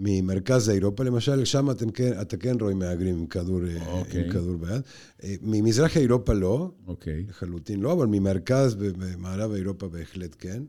ממרכז 0.02 0.70
אירופה 0.70 1.04
למשל, 1.04 1.44
שם 1.44 1.70
אתם 1.70 1.90
כן, 1.90 2.20
אתה 2.20 2.36
כן 2.36 2.56
רואים 2.60 2.78
מהגרים 2.78 3.16
עם 3.18 3.26
כדור, 3.26 3.60
okay. 3.60 3.82
עם 3.82 3.88
אוקיי. 3.88 4.30
כדור 4.30 4.56
ביד. 4.56 4.82
אה, 5.24 5.34
ממזרח 5.42 5.96
אירופה 5.96 6.32
לא, 6.32 6.70
okay. 6.70 6.88
אוקיי. 6.88 7.24
לחלוטין 7.28 7.80
לא, 7.80 7.92
אבל 7.92 8.06
ממרכז, 8.06 8.74
במערב 8.74 9.52
אירופה 9.52 9.88
בהחלט 9.88 10.36
כן. 10.38 10.62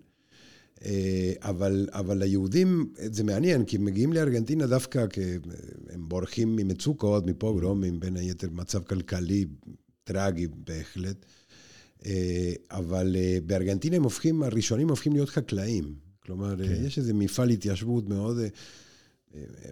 אה, 0.86 1.34
אבל, 1.42 1.88
אבל 1.92 2.22
היהודים, 2.22 2.94
זה 2.96 3.24
מעניין, 3.24 3.66
כי 3.66 3.76
הם 3.76 3.86
מגיעים 3.86 4.14
לארגנטינה 4.14 4.68
דווקא 4.68 5.08
כי 5.08 5.22
הם 5.90 6.10
בורחים 6.10 6.56
ממצוקות, 6.56 7.26
מפוגרומים, 7.26 8.00
בין 8.00 8.18
היתר 8.18 8.48
מצב 8.52 8.84
כלכלי 8.84 9.46
טרגי 10.04 10.48
בהחלט. 10.68 11.26
אה, 12.06 12.54
אבל 12.72 13.16
בארגנטינה 13.46 13.96
הם 13.96 14.04
הופכים, 14.04 14.44
הראשונים 14.44 14.90
הופכים 14.90 15.14
להיות 15.14 15.30
חקלאים. 15.30 15.94
כלומר, 16.26 16.54
okay. 16.54 16.68
כן. 16.68 16.86
יש 16.86 16.98
איזה 16.98 17.14
מפעל 17.14 17.50
התיישבות 17.50 18.10
מאוד... 18.10 18.38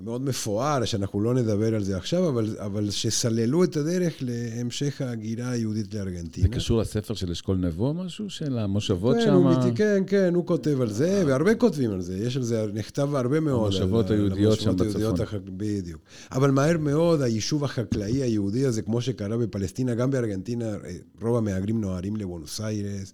מאוד 0.04 0.22
מפואר, 0.22 0.86
שאנחנו 0.86 1.22
לא 1.22 1.34
נדבר 1.34 1.76
על 1.76 1.84
זה 1.84 1.98
עכשיו, 1.98 2.30
אבל, 2.30 2.56
אבל 2.58 2.90
שסללו 2.90 3.64
את 3.64 3.78
הדרך 3.78 4.14
להמשך 4.22 5.02
ההגירה 5.02 5.50
היהודית 5.50 5.94
לארגנטינה. 5.94 6.48
זה 6.48 6.54
קשור 6.54 6.82
לספר 6.82 7.14
של 7.14 7.32
אשכול 7.32 7.58
נבו 7.58 7.88
או 7.88 7.94
משהו? 7.94 8.30
של 8.30 8.58
המושבות 8.58 9.16
כן, 9.16 9.26
שם? 9.26 9.34
הוא, 9.34 9.54
כן, 9.76 10.04
כן, 10.08 10.36
הוא 10.36 10.46
כותב 10.46 10.82
על 10.82 10.90
זה, 10.90 11.24
והרבה 11.28 11.56
כותבים 11.56 11.92
על 11.92 12.02
זה. 12.02 12.18
יש 12.18 12.38
על 12.38 12.44
זה, 12.44 12.66
נכתב 12.74 13.16
הרבה 13.16 13.40
מאוד. 13.40 13.74
המושבות 13.74 14.12
היהודיות 14.12 14.60
שם 14.60 14.76
בצפון. 14.76 15.22
הח... 15.22 15.34
בדיוק. 15.58 16.02
אבל 16.32 16.52
מהר 16.52 16.78
מאוד, 16.78 17.22
היישוב 17.22 17.64
החקלאי 17.64 18.24
היהודי 18.24 18.66
הזה, 18.66 18.82
כמו 18.82 19.02
שקרה 19.02 19.38
בפלסטינה, 19.38 19.96
גם 19.96 20.12
בארגנטינה, 20.12 20.66
רוב 21.22 21.38
המהגרים 21.38 21.82
נוהרים 21.82 22.16
לבונוס 22.16 22.62
איירס, 22.62 23.14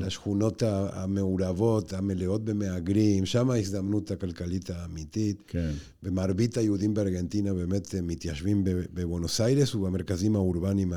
לשכונות 0.00 0.62
המעורבות, 0.66 1.92
המלאות 1.92 2.44
במהגרים, 2.44 3.26
שם 3.26 3.50
ההזדמנות 3.50 4.10
הכלכלית 4.10 4.70
האמיתית. 4.70 5.42
כן. 5.46 5.70
ומרבית 6.02 6.56
היהודים 6.56 6.94
בארגנטינה 6.94 7.54
באמת 7.54 7.94
מתיישבים 8.02 8.64
בבונוס 8.64 9.40
איירס 9.40 9.74
ובמרכזים 9.74 10.36
האורבניים 10.36 10.92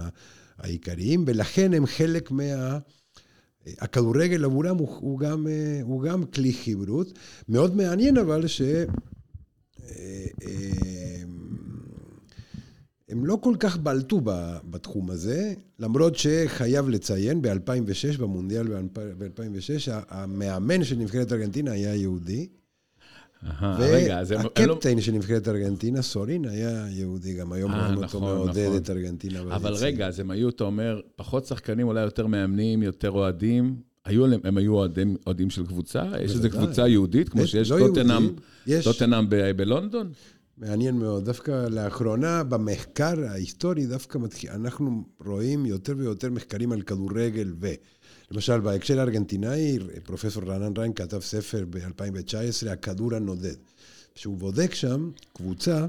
העיקריים, 0.57 1.23
ולכן 1.27 1.73
הם 1.73 1.85
חלק 1.85 2.31
מה... 2.31 2.77
הכדורגל 3.79 4.45
עבורם 4.45 4.77
הוא, 4.77 4.87
הוא, 4.99 5.19
גם, 5.19 5.47
הוא 5.81 6.03
גם 6.03 6.25
כלי 6.25 6.53
חברות. 6.53 7.19
מאוד 7.49 7.75
מעניין 7.75 8.17
אבל 8.17 8.47
ש... 8.47 8.61
הם 13.09 13.25
לא 13.25 13.37
כל 13.41 13.55
כך 13.59 13.77
בלטו 13.77 14.21
בתחום 14.69 15.09
הזה, 15.09 15.53
למרות 15.79 16.15
שחייב 16.15 16.89
לציין, 16.89 17.41
ב-2006, 17.41 18.17
במונדיאל 18.19 18.67
ב-2006, 18.93 19.91
המאמן 20.09 20.83
של 20.83 20.95
נבחרת 20.95 21.31
ארגנטינה 21.31 21.71
היה 21.71 21.95
יהודי. 21.95 22.47
והקפטן 24.25 25.01
של 25.01 25.11
נבחרת 25.11 25.47
ארגנטינה, 25.47 26.01
סורין, 26.01 26.45
היה 26.45 26.85
יהודי, 26.89 27.33
גם 27.33 27.53
היום 27.53 27.71
רואים 27.71 27.93
אותו 27.93 28.03
נכון, 28.03 28.21
מעודד 28.21 28.65
נכון. 28.65 28.77
את 28.77 28.89
ארגנטינה. 28.89 29.41
אבל 29.41 29.73
רגע, 29.73 30.07
אז 30.07 30.19
הם 30.19 30.31
היו, 30.31 30.49
אתה 30.49 30.63
אומר, 30.63 31.01
פחות 31.15 31.45
שחקנים, 31.45 31.87
אולי 31.87 32.01
יותר 32.01 32.27
מאמנים, 32.27 32.83
יותר 32.83 33.11
אוהדים. 33.11 33.75
היו, 34.05 34.25
הם 34.43 34.57
היו 34.57 34.73
אוהדים 35.27 35.49
של 35.49 35.65
קבוצה? 35.65 36.03
יש 36.21 36.31
איזו 36.31 36.49
קבוצה 36.49 36.87
יהודית, 36.87 37.29
כמו 37.29 37.47
שיש 37.47 37.71
לא 37.71 37.87
טוטנאם 38.83 39.29
בלונדון? 39.55 40.11
מעניין 40.57 40.95
מאוד. 40.95 41.25
דווקא 41.25 41.67
לאחרונה, 41.67 42.43
במחקר 42.43 43.25
ההיסטורי, 43.29 43.85
דווקא 43.85 44.17
מתחיל, 44.17 44.49
אנחנו 44.49 45.03
רואים 45.25 45.65
יותר 45.65 45.93
ויותר 45.97 46.29
מחקרים 46.29 46.71
על 46.71 46.81
כדורגל 46.81 47.53
ו... 47.61 47.67
למשל, 48.31 48.59
בהקשר 48.59 48.99
הארגנטינאי, 48.99 49.79
פרופסור 50.03 50.43
רענן 50.43 50.77
ריין 50.77 50.93
כתב 50.93 51.19
ספר 51.19 51.65
ב-2019, 51.69 52.69
הכדור 52.69 53.15
הנודד. 53.15 53.55
שהוא 54.15 54.37
בודק 54.37 54.73
שם 54.73 55.11
קבוצה 55.33 55.85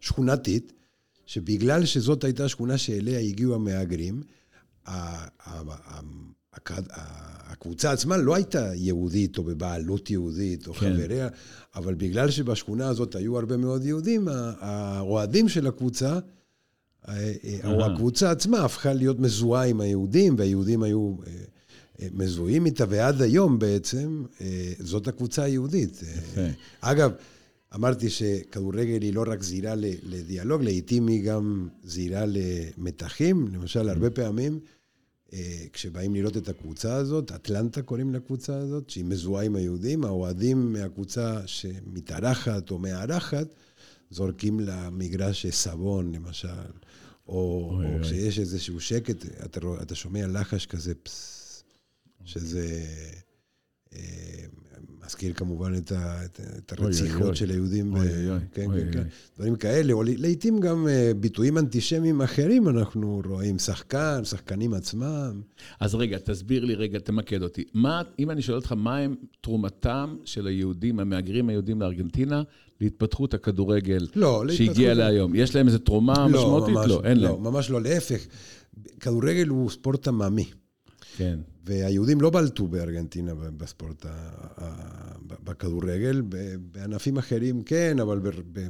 שכונתית, 0.00 0.72
שבגלל 1.26 1.84
שזאת 1.84 2.24
הייתה 2.24 2.48
שכונה 2.48 2.78
שאליה 2.78 3.18
הגיעו 3.18 3.54
המהגרים, 3.54 4.22
הקבוצה 7.46 7.92
עצמה 7.92 8.16
לא 8.16 8.34
הייתה 8.34 8.70
יהודית 8.74 9.38
או 9.38 9.44
בבעלות 9.44 10.10
יהודית 10.10 10.66
או 10.66 10.74
כן. 10.74 10.94
חבריה, 10.94 11.28
אבל 11.74 11.94
בגלל 11.94 12.30
שבשכונה 12.30 12.88
הזאת 12.88 13.14
היו 13.14 13.38
הרבה 13.38 13.56
מאוד 13.56 13.84
יהודים, 13.84 14.28
האוהדים 14.60 15.48
של 15.48 15.66
הקבוצה, 15.66 16.18
אה, 17.08 17.32
אה, 17.44 17.58
או 17.64 17.84
הקבוצה 17.84 18.30
עצמה 18.30 18.64
הפכה 18.64 18.92
להיות 18.92 19.20
מזוהה 19.20 19.66
עם 19.66 19.80
היהודים, 19.80 20.34
והיהודים 20.38 20.82
היו 20.82 21.14
אה, 21.26 22.06
מזוהים 22.12 22.66
איתה, 22.66 22.84
ועד 22.88 23.22
היום 23.22 23.58
בעצם 23.58 24.24
זאת 24.78 25.08
הקבוצה 25.08 25.42
היהודית. 25.42 26.02
יפה. 26.02 26.40
אגב, 26.80 27.12
אמרתי 27.74 28.10
שכדורגל 28.10 29.02
היא 29.02 29.14
לא 29.14 29.24
רק 29.26 29.42
זירה 29.42 29.74
לדיאלוג, 30.02 30.62
לעיתים 30.62 31.06
היא 31.06 31.24
גם 31.24 31.68
זירה 31.84 32.24
למתחים. 32.26 33.48
למשל, 33.52 33.88
הרבה 33.88 34.10
פעמים... 34.10 34.60
אה, 35.34 35.64
כשבאים 35.72 36.14
לראות 36.14 36.36
את 36.36 36.48
הקבוצה 36.48 36.94
הזאת, 36.94 37.32
אטלנטה 37.32 37.82
קוראים 37.82 38.14
לקבוצה 38.14 38.56
הזאת, 38.56 38.90
שהיא 38.90 39.04
מזוהה 39.04 39.44
עם 39.44 39.56
היהודים, 39.56 40.04
האוהדים 40.04 40.72
מהקבוצה 40.72 41.46
שמתארחת 41.46 42.70
או 42.70 42.78
מארחת, 42.78 43.46
זורקים 44.10 44.60
למגרש 44.60 45.46
סבון, 45.46 46.14
למשל, 46.14 46.48
או, 47.28 47.70
אוי, 47.72 47.86
או 47.86 47.92
אוי. 47.92 48.02
כשיש 48.02 48.38
איזשהו 48.38 48.80
שקט, 48.80 49.26
אתה, 49.44 49.60
אתה 49.82 49.94
שומע 49.94 50.26
לחש 50.26 50.66
כזה, 50.66 50.94
פסס, 50.94 51.62
שזה... 52.24 52.84
אה, 53.96 54.44
מזכיר 55.06 55.32
כמובן 55.32 55.74
את, 55.74 55.92
ה, 55.92 56.24
את, 56.24 56.40
את 56.58 56.72
הרציחות 56.72 57.36
של 57.36 57.50
היהודים, 57.50 57.94
אוי, 57.94 58.30
אוי, 58.30 58.38
כן, 58.52 58.70
אוי, 58.70 58.80
כן, 58.80 58.92
כן, 58.92 59.02
דברים 59.36 59.56
כאלה, 59.56 59.92
או 59.92 60.02
לעיתים 60.02 60.60
גם 60.60 60.88
אה, 60.88 61.12
ביטויים 61.16 61.58
אנטישמיים 61.58 62.22
אחרים 62.22 62.68
אנחנו 62.68 63.22
רואים, 63.26 63.58
שחקן, 63.58 64.20
שחקנים 64.24 64.74
עצמם. 64.74 65.40
אז 65.80 65.94
רגע, 65.94 66.18
תסביר 66.18 66.64
לי 66.64 66.74
רגע, 66.74 66.98
תמקד 66.98 67.42
אותי. 67.42 67.64
מה, 67.74 68.02
אם 68.18 68.30
אני 68.30 68.42
שואל 68.42 68.56
אותך, 68.56 68.72
מה 68.72 68.96
הם 68.96 69.14
תרומתם 69.40 70.16
של 70.24 70.46
היהודים, 70.46 71.00
המהגרים 71.00 71.48
היהודים 71.48 71.80
לארגנטינה, 71.80 72.42
להתפתחות 72.80 73.34
הכדורגל 73.34 74.06
לא, 74.16 74.44
שהגיע 74.50 74.94
להיום? 74.94 75.34
יש 75.34 75.54
להם 75.54 75.66
איזו 75.66 75.78
תרומה 75.78 76.14
לא, 76.18 76.28
משמעותית? 76.28 76.74
ממש, 76.74 76.86
לא, 76.86 77.00
אין 77.04 77.18
לא, 77.18 77.28
להם. 77.28 77.42
ממש 77.42 77.70
לא, 77.70 77.82
להפך. 77.82 78.26
כדורגל 79.00 79.48
הוא 79.48 79.70
ספורט 79.70 80.08
עממי. 80.08 80.50
כן. 81.16 81.38
והיהודים 81.66 82.20
לא 82.20 82.30
בלטו 82.30 82.66
בארגנטינה 82.66 83.34
בספורט, 83.34 84.06
בכדורגל, 85.44 86.22
בענפים 86.72 87.16
אחרים 87.16 87.62
כן, 87.62 87.96
אבל... 88.00 88.20
ב... 88.52 88.66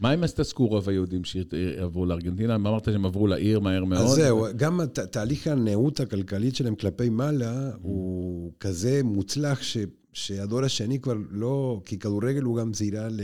מה 0.00 0.10
עם 0.10 0.24
הסטסקו 0.24 0.66
רוב 0.66 0.88
היהודים 0.88 1.24
שעברו 1.24 2.06
לארגנטינה? 2.06 2.58
מה 2.58 2.68
אמרת 2.68 2.84
שהם 2.84 3.06
עברו 3.06 3.26
לעיר 3.26 3.60
מהר 3.60 3.84
מאוד? 3.84 4.00
אז 4.00 4.10
זהו, 4.10 4.46
גם 4.56 4.80
תהליך 5.10 5.46
הנאות 5.46 6.00
הכלכלית 6.00 6.56
שלהם 6.56 6.74
כלפי 6.74 7.08
מעלה 7.08 7.70
הוא 7.82 8.52
כזה 8.60 9.00
מוצלח, 9.04 9.62
ש, 9.62 9.76
שהדור 10.12 10.64
השני 10.64 11.00
כבר 11.00 11.14
לא... 11.30 11.80
כי 11.84 11.98
כדורגל 11.98 12.42
הוא 12.42 12.56
גם 12.56 12.74
זירה 12.74 13.08
ל... 13.08 13.20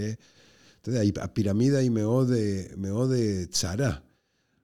אתה 0.83 0.91
יודע, 0.91 1.01
הפירמידה 1.23 1.79
היא 1.79 1.91
מאוד, 1.91 2.31
מאוד 2.77 3.11
צרה. 3.51 3.93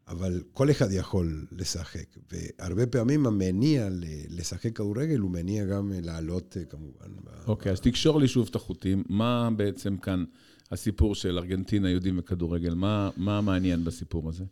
אבל 0.09 0.43
כל 0.53 0.71
אחד 0.71 0.93
יכול 0.93 1.47
לשחק, 1.53 2.17
והרבה 2.33 2.87
פעמים 2.87 3.27
המניע 3.27 3.89
לשחק 4.29 4.77
כדורגל 4.77 5.19
הוא 5.19 5.31
מניע 5.31 5.65
גם 5.65 5.93
לעלות 6.03 6.57
כמובן. 6.69 7.07
אוקיי, 7.47 7.71
okay, 7.71 7.73
אז 7.73 7.81
תקשור 7.81 8.21
לי 8.21 8.29
שוב 8.29 8.47
את 8.51 8.55
החוטים. 8.55 9.05
מה 9.09 9.51
בעצם 9.57 9.97
כאן 9.97 10.25
הסיפור 10.71 11.15
של 11.15 11.39
ארגנטינה, 11.39 11.91
יהודים 11.91 12.19
וכדורגל? 12.19 12.75
מה, 12.75 13.11
מה 13.17 13.41
מעניין 13.41 13.85
בסיפור 13.85 14.29
הזה? 14.29 14.45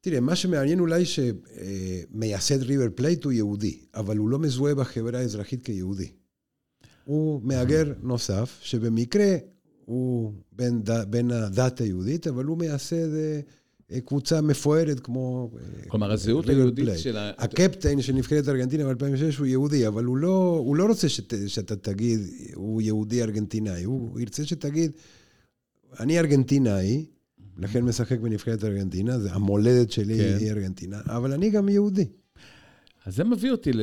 תראה, 0.00 0.20
מה 0.20 0.36
שמעניין 0.36 0.80
אולי 0.80 1.04
שמייסד 1.04 2.62
ריבר 2.62 2.88
פלייט 2.94 3.24
הוא 3.24 3.32
יהודי, 3.32 3.80
אבל 3.94 4.16
הוא 4.16 4.28
לא 4.28 4.38
מזוהה 4.38 4.74
בחברה 4.74 5.18
האזרחית 5.18 5.62
כיהודי. 5.62 6.08
הוא 7.04 7.40
מהגר 7.42 7.92
נוסף, 8.02 8.58
שבמקרה 8.62 9.36
הוא 9.84 10.32
בן, 10.52 10.80
בן 11.10 11.30
הדת 11.30 11.80
היהודית, 11.80 12.26
אבל 12.26 12.44
הוא 12.44 12.58
מייסד... 12.58 13.08
אה, 13.92 14.00
קבוצה 14.00 14.40
מפוארת 14.40 15.00
כמו... 15.00 15.50
אה, 15.54 15.88
כלומר, 15.88 16.12
הזהות 16.12 16.48
היהודית 16.48 16.88
של 16.96 17.16
ה... 17.16 17.30
הקפטן 17.38 18.02
של 18.02 18.12
נבחרת 18.12 18.48
ארגנטינה 18.48 18.94
ב-2006 18.94 19.38
הוא 19.38 19.46
יהודי, 19.46 19.86
אבל 19.86 20.04
הוא 20.04 20.16
לא, 20.16 20.62
הוא 20.64 20.76
לא 20.76 20.86
רוצה 20.86 21.08
שת, 21.08 21.34
שאתה 21.46 21.76
תגיד, 21.76 22.20
הוא 22.54 22.82
יהודי 22.82 23.22
ארגנטינאי. 23.22 23.84
הוא 23.84 24.20
ירצה 24.20 24.44
שתגיד, 24.44 24.92
אני 26.00 26.18
ארגנטינאי, 26.18 27.06
לכן 27.58 27.84
משחק 27.84 28.18
בנבחרת 28.18 28.64
ארגנטינה, 28.64 29.18
זה 29.18 29.32
המולדת 29.32 29.92
שלי 29.92 30.18
כן. 30.18 30.36
היא 30.40 30.50
ארגנטינה, 30.50 31.00
אבל 31.06 31.32
אני 31.32 31.50
גם 31.50 31.68
יהודי. 31.68 32.06
אז 33.06 33.16
זה 33.16 33.24
מביא 33.24 33.50
אותי 33.50 33.72
ל... 33.72 33.80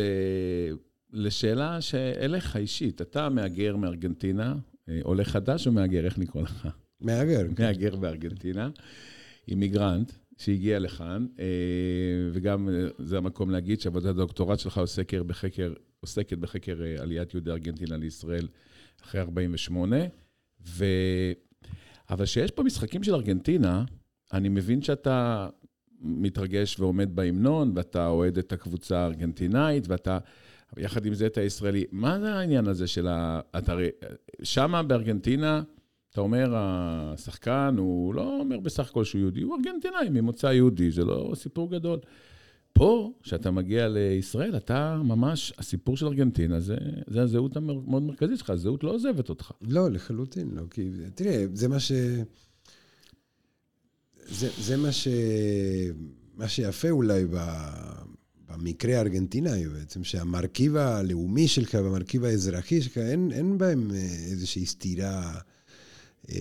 לשאלה 1.13 1.81
שאליך 1.81 2.55
אישית. 2.55 3.01
אתה 3.01 3.29
מהגר 3.29 3.75
מארגנטינה, 3.75 4.55
אה, 4.89 4.99
עולה 5.03 5.23
חדש 5.23 5.67
או 5.67 5.71
מהגר? 5.71 6.05
איך 6.05 6.19
נקרא 6.19 6.41
לך? 6.41 6.67
מהגר. 7.01 7.41
מהגר 7.59 7.95
בארגנטינה. 7.95 8.69
אימיגרנט 9.47 10.11
שהגיע 10.37 10.79
לכאן, 10.79 11.25
אה, 11.39 11.45
וגם 12.31 12.69
אה, 12.69 12.87
זה 12.97 13.17
המקום 13.17 13.49
להגיד 13.49 13.81
שעבודת 13.81 14.05
הדוקטורט 14.05 14.59
שלך 14.59 14.77
עוסקת 14.77 15.17
בחקר, 15.17 15.73
עוסקת 15.99 16.37
בחקר 16.37 16.81
אה, 16.83 17.01
עליית 17.01 17.33
יהודי 17.33 17.51
ארגנטינה 17.51 17.97
לישראל 17.97 18.47
אחרי 19.03 19.21
48, 19.21 19.95
ו... 20.67 20.85
אבל 22.09 22.25
כשיש 22.25 22.51
פה 22.51 22.63
משחקים 22.63 23.03
של 23.03 23.15
ארגנטינה, 23.15 23.83
אני 24.33 24.49
מבין 24.49 24.81
שאתה 24.81 25.47
מתרגש 26.01 26.79
ועומד 26.79 27.15
בהמנון, 27.15 27.71
ואתה 27.75 28.07
אוהד 28.07 28.37
את 28.37 28.53
הקבוצה 28.53 28.99
הארגנטינאית, 28.99 29.87
ואתה, 29.87 30.17
יחד 30.77 31.05
עם 31.05 31.13
זה 31.13 31.25
את 31.25 31.37
הישראלי. 31.37 31.85
מה 31.91 32.19
זה 32.19 32.33
העניין 32.33 32.67
הזה 32.67 32.87
של 32.87 33.07
ה... 33.07 33.39
אתה 33.57 33.71
הרי, 33.71 33.89
שמה 34.43 34.83
בארגנטינה, 34.83 35.61
אתה 36.15 36.21
אומר, 36.21 36.53
השחקן, 36.55 37.75
הוא 37.77 38.13
לא 38.13 38.39
אומר 38.39 38.59
בסך 38.59 38.89
הכל 38.89 39.03
שהוא 39.03 39.19
יהודי, 39.19 39.41
הוא 39.41 39.55
ארגנטינאי 39.55 40.09
ממוצא 40.09 40.47
יהודי, 40.47 40.91
זה 40.91 41.05
לא 41.05 41.31
סיפור 41.35 41.71
גדול. 41.71 41.99
פה, 42.73 43.11
כשאתה 43.23 43.51
מגיע 43.51 43.87
לישראל, 43.87 44.57
אתה 44.57 45.01
ממש, 45.03 45.53
הסיפור 45.57 45.97
של 45.97 46.05
ארגנטינה, 46.05 46.59
זה, 46.59 46.77
זה 47.07 47.21
הזהות 47.21 47.57
המאוד 47.57 48.03
מרכזית 48.03 48.37
שלך, 48.37 48.49
הזהות 48.49 48.83
לא 48.83 48.91
עוזבת 48.91 49.29
אותך. 49.29 49.51
לא, 49.61 49.91
לחלוטין 49.91 50.49
לא. 50.53 50.61
כי, 50.69 50.89
תראה, 51.15 51.45
זה 51.53 51.67
מה 51.67 51.79
ש... 51.79 51.91
זה, 54.27 54.49
זה 54.59 54.77
מה 54.77 54.91
ש... 54.91 55.07
מה 56.35 56.47
שיפה 56.47 56.89
אולי 56.89 57.25
ב... 57.25 57.37
במקרה 58.49 58.97
הארגנטינאי 58.97 59.67
בעצם, 59.67 60.03
שהמרכיב 60.03 60.75
הלאומי 60.75 61.47
שלך 61.47 61.73
והמרכיב 61.73 62.23
האזרחי 62.23 62.81
שלך, 62.81 62.97
אין, 62.97 63.31
אין 63.31 63.57
בהם 63.57 63.91
איזושהי 64.31 64.65
סתירה. 64.65 65.39
אה, 66.29 66.35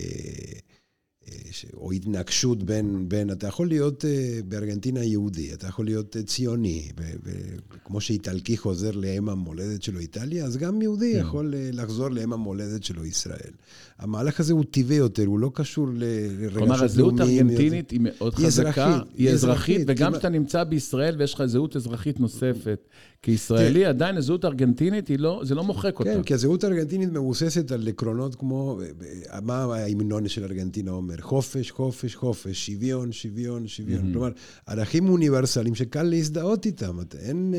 או 1.75 1.93
התנגשות 1.93 2.63
בין, 2.63 3.09
בין, 3.09 3.31
אתה 3.31 3.47
יכול 3.47 3.69
להיות 3.69 4.05
בארגנטינה 4.49 5.05
יהודי, 5.05 5.55
אתה 5.55 5.67
יכול 5.67 5.85
להיות 5.85 6.17
ציוני, 6.27 6.89
וכמו 7.23 8.01
שאיטלקי 8.01 8.57
חוזר 8.57 8.91
לאם 8.91 9.29
המולדת 9.29 9.83
שלו 9.83 10.01
איטליה, 10.01 10.45
אז 10.45 10.57
גם 10.57 10.83
יהודי 10.83 11.13
כן. 11.13 11.21
יכול 11.21 11.55
לחזור 11.57 12.09
לאם 12.09 12.33
המולדת 12.33 12.85
שלו 12.85 13.05
ישראל. 13.05 13.53
המהלך 13.99 14.41
הזה 14.41 14.53
הוא 14.53 14.65
טבעי 14.71 14.97
יותר, 14.97 15.27
הוא 15.27 15.39
לא 15.39 15.51
קשור 15.55 15.89
לרגשות 15.89 16.41
לאומיים. 16.41 16.51
כלומר, 16.55 16.85
הזהות 16.85 17.21
הארגנטינית 17.21 17.91
היא 17.91 18.01
מאוד 18.03 18.35
היא 18.39 18.47
חזקה, 18.47 18.69
אזרחית, 18.69 19.15
היא 19.17 19.31
אזרחית, 19.31 19.85
וגם 19.87 20.13
כשאתה 20.13 20.29
נמצא 20.29 20.65
בישראל 20.65 21.15
ויש 21.19 21.35
לך 21.35 21.45
זהות 21.45 21.77
אזרחית 21.77 22.21
נוספת, 22.21 22.89
כישראלי, 23.23 23.85
עדיין 23.85 24.17
הזהות 24.17 24.45
הארגנטינית, 24.45 25.11
לא, 25.19 25.41
זה 25.45 25.55
לא 25.55 25.65
מוחק 25.65 25.99
אותה. 25.99 26.15
כן, 26.15 26.23
כי 26.23 26.35
הזהות 26.35 26.65
הארגנטינית 26.65 27.09
מבוססת 27.13 27.73
על 27.73 27.89
עקרונות 27.89 28.35
כמו, 28.35 28.81
מה 29.43 29.65
ההמנון 29.65 30.29
של 30.29 30.45
ארגנטינה 30.45 30.91
אומר? 30.91 31.17
חופש, 31.21 31.71
חופש, 31.71 32.15
חופש, 32.15 32.67
שוויון, 32.67 33.13
שוויון, 33.13 33.67
שוויון. 33.67 34.13
כלומר, 34.13 34.31
ערכים 34.67 35.09
אוניברסליים 35.09 35.75
שקל 35.75 36.03
להזדהות 36.03 36.67
איתם. 36.67 36.99
אין... 37.19 37.55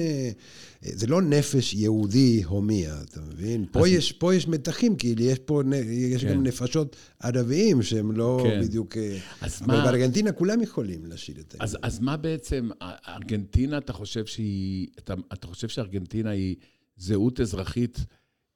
אה, 0.85 0.91
זה 0.93 1.07
לא 1.07 1.21
נפש 1.21 1.73
יהודי 1.73 2.43
הומיה, 2.43 3.01
אתה 3.01 3.21
מבין? 3.21 3.65
פה, 3.71 3.89
יש, 3.89 4.11
פה 4.11 4.35
יש 4.35 4.47
מתחים, 4.47 4.95
כי 4.95 5.15
יש 5.19 5.39
פה, 5.39 5.61
יש 5.91 6.23
כן. 6.23 6.33
גם 6.33 6.43
נפשות 6.43 6.95
ערביים 7.19 7.83
שהם 7.83 8.11
לא 8.11 8.39
כן. 8.43 8.61
בדיוק... 8.61 8.97
אה, 8.97 9.17
אז 9.41 9.61
אבל 9.61 9.77
מה... 9.77 9.83
בארגנטינה 9.85 10.31
כולם 10.31 10.61
יכולים 10.61 11.05
לשיר 11.05 11.35
את 11.39 11.51
זה. 11.51 11.57
אז, 11.61 11.77
אז 11.81 11.99
מה 11.99 12.17
בעצם, 12.17 12.69
ארגנטינה, 13.07 13.77
אתה 13.77 13.93
חושב 13.93 14.25
שהיא... 14.25 14.87
אתה, 14.99 15.13
אתה 15.33 15.47
חושב 15.47 15.67
שארגנטינה 15.67 16.29
היא 16.29 16.55
זהות 16.97 17.39
אזרחית 17.39 17.99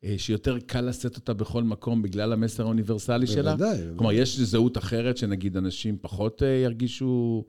אה, 0.04 0.16
שיותר 0.18 0.60
קל 0.60 0.82
לשאת 0.82 1.16
אותה 1.16 1.34
בכל 1.34 1.64
מקום 1.64 2.02
בגלל 2.02 2.34
המסר 2.34 2.64
האוניברסלי 2.64 3.28
שלה? 3.28 3.56
בוודאי. 3.56 3.78
כלומר, 3.96 4.12
יש 4.12 4.40
זהות 4.40 4.78
אחרת 4.78 5.18
שנגיד 5.18 5.58
אנשים 5.58 5.98
פחות 6.02 6.44
אה, 6.44 6.48
ירגישו... 6.48 7.46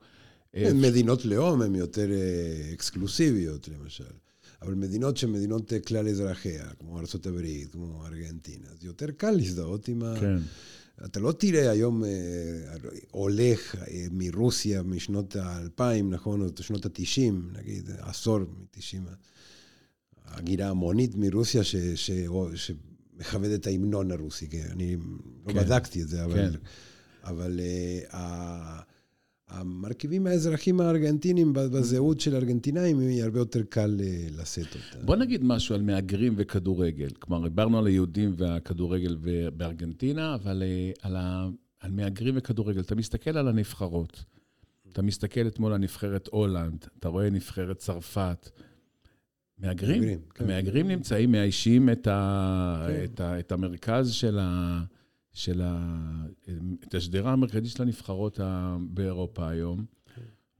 כן, 0.55 0.77
מדינות 0.81 1.25
לאום 1.25 1.61
הן 1.61 1.75
יותר 1.75 2.07
אקסקלוסיביות, 2.73 3.67
למשל. 3.67 4.03
אבל 4.61 4.73
מדינות 4.73 5.17
שהן 5.17 5.31
מדינות 5.31 5.73
כלל 5.87 6.07
אזרחיה, 6.07 6.65
כמו 6.79 6.97
ארה"ב, 6.99 7.41
כמו 7.71 8.05
ארגנטינה, 8.05 8.67
אז 8.71 8.85
יותר 8.85 9.11
קל 9.11 9.31
להזדהות 9.31 9.87
עם 9.87 10.03
ה... 10.03 10.13
כן. 10.19 10.37
אתה 11.05 11.19
לא 11.19 11.31
תראה 11.31 11.71
היום 11.71 12.03
אה, 12.03 12.09
הולך 13.11 13.75
אה, 13.75 14.05
מרוסיה 14.11 14.83
משנות 14.83 15.35
האלפיים, 15.35 16.09
נכון, 16.09 16.41
או 16.41 16.47
שנות 16.59 16.85
התשעים, 16.85 17.49
נגיד, 17.53 17.89
עשור 17.99 18.39
מתשעים, 18.61 19.05
הגירה 20.25 20.69
המונית 20.69 21.15
מרוסיה 21.15 21.63
ש, 21.63 21.75
ש, 21.75 22.11
ש, 22.11 22.11
שמכבד 22.55 23.49
את 23.49 23.67
ההמנון 23.67 24.11
הרוסי, 24.11 24.47
כן, 24.47 24.67
אני 24.71 24.95
לא 24.95 25.01
כן. 25.51 25.55
לא 25.55 25.63
בדקתי 25.63 26.01
את 26.01 26.07
זה, 26.07 26.25
אבל... 26.25 26.51
כן. 26.51 26.57
אבל 27.23 27.59
uh, 28.09 28.13
המרכיבים 29.51 30.27
האזרחים 30.27 30.81
הארגנטינים 30.81 31.53
בזהות 31.53 32.19
של 32.19 32.33
הארגנטינאים, 32.35 32.99
היא 32.99 33.23
הרבה 33.23 33.39
יותר 33.39 33.61
קל 33.69 33.99
אה, 34.03 34.27
לשאת 34.41 34.67
אותה. 34.75 35.05
בוא 35.05 35.15
נגיד 35.15 35.43
משהו 35.43 35.75
על 35.75 35.81
מהגרים 35.81 36.33
וכדורגל. 36.37 37.09
כלומר, 37.19 37.47
דיברנו 37.47 37.77
על 37.77 37.87
היהודים 37.87 38.33
והכדורגל 38.37 39.17
בארגנטינה, 39.57 40.35
אבל 40.35 40.63
אה, 40.63 40.91
על, 41.01 41.15
ה... 41.15 41.49
על 41.79 41.91
מהגרים 41.91 42.33
וכדורגל. 42.37 42.81
אתה 42.81 42.95
מסתכל 42.95 43.37
על 43.37 43.47
הנבחרות, 43.47 44.23
אתה 44.91 45.01
מסתכל 45.01 45.47
אתמול 45.47 45.73
על 45.73 45.79
נבחרת 45.79 46.29
הולנד, 46.31 46.85
אתה 46.99 47.07
רואה 47.07 47.29
נבחרת 47.29 47.77
צרפת. 47.77 48.49
מהגרים? 49.57 50.03
מהגרים, 50.45 50.85
כן. 50.85 50.91
נמצאים, 50.91 51.31
מאיישים 51.31 51.89
את, 51.89 52.07
ה... 52.07 52.85
כן. 52.87 53.03
את, 53.03 53.19
ה... 53.19 53.39
את 53.39 53.51
המרכז 53.51 54.11
של 54.11 54.39
ה... 54.41 54.81
של 55.33 55.61
ה... 55.61 55.97
את 56.87 56.95
השדרה 56.95 57.33
המרכזית 57.33 57.71
של 57.71 57.83
הנבחרות 57.83 58.39
באירופה 58.81 59.49
היום. 59.49 59.85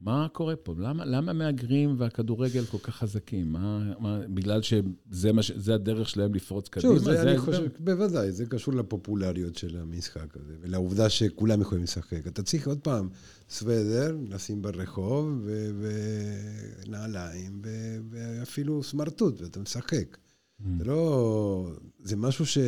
מה 0.02 0.26
קורה 0.32 0.56
פה? 0.56 0.74
למה, 0.78 1.04
למה 1.04 1.32
מהגרים 1.32 1.94
והכדורגל 1.98 2.64
כל 2.64 2.78
כך 2.78 2.96
חזקים? 2.96 3.52
מה, 3.52 3.92
מה, 3.98 4.20
בגלל 4.28 4.62
שזה 4.62 5.32
מה, 5.32 5.42
זה 5.54 5.74
הדרך 5.74 6.08
שלהם 6.08 6.34
לפרוץ 6.34 6.68
קדימה? 6.68 6.94
שוב, 6.94 7.04
זה, 7.04 7.12
זה 7.12 7.22
אני 7.22 7.38
חושב, 7.38 7.68
בוודאי, 7.78 8.32
זה 8.32 8.46
קשור 8.46 8.74
לפופולריות 8.74 9.56
של 9.56 9.76
המשחק 9.76 10.36
הזה, 10.36 10.54
ולעובדה 10.60 11.08
שכולם 11.08 11.60
יכולים 11.60 11.84
לשחק. 11.84 12.26
אתה 12.26 12.42
צריך 12.42 12.68
עוד 12.68 12.78
פעם 12.78 13.08
סוודר, 13.50 14.16
לשים 14.28 14.62
ברחוב, 14.62 15.48
ונעליים, 16.86 17.62
ואפילו 18.10 18.82
סמרטוט, 18.82 19.40
ואתה 19.40 19.60
משחק. 19.60 20.16
Mm. 20.16 20.64
זה 20.78 20.84
לא... 20.84 21.70
זה 22.02 22.16
משהו 22.16 22.46
ש... 22.46 22.58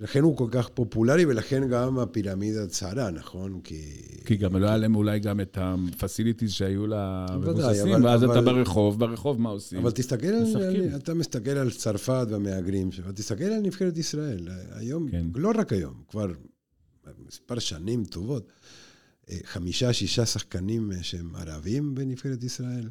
לכן 0.00 0.22
הוא 0.22 0.36
כל 0.36 0.48
כך 0.50 0.68
פופולרי, 0.68 1.24
ולכן 1.26 1.68
גם 1.68 1.98
הפירמידה 1.98 2.66
צרה, 2.66 3.10
נכון? 3.10 3.60
כי... 3.64 3.82
כי 4.24 4.36
גם 4.36 4.56
לא 4.56 4.66
היה 4.66 4.76
להם 4.76 4.96
אולי 4.96 5.18
גם 5.18 5.40
את 5.40 5.58
הפסיליטיז 5.60 6.52
שהיו 6.52 6.86
למבוססים, 6.86 8.04
ואז 8.04 8.24
אבל... 8.24 8.32
אתה 8.32 8.40
ברחוב, 8.40 9.00
ברחוב 9.00 9.40
מה 9.40 9.50
עושים? 9.50 9.78
אבל 9.78 9.90
תסתכל 9.90 10.26
על... 10.26 10.44
אתה 10.96 11.14
מסתכל 11.14 11.50
על 11.50 11.70
צרפת 11.70 12.26
והמהגרים 12.30 12.92
שם, 12.92 13.12
תסתכל 13.12 13.44
על 13.44 13.60
נבחרת 13.60 13.98
ישראל. 13.98 14.48
היום, 14.70 15.10
כן. 15.10 15.26
לא 15.34 15.52
רק 15.56 15.72
היום, 15.72 16.02
כבר 16.08 16.26
מספר 17.26 17.58
שנים 17.58 18.04
טובות, 18.04 18.52
אה, 19.30 19.38
חמישה, 19.44 19.92
שישה 19.92 20.26
שחקנים 20.26 20.92
אה, 20.92 21.02
שהם 21.02 21.36
ערבים 21.36 21.94
בנבחרת 21.94 22.44
ישראל. 22.44 22.88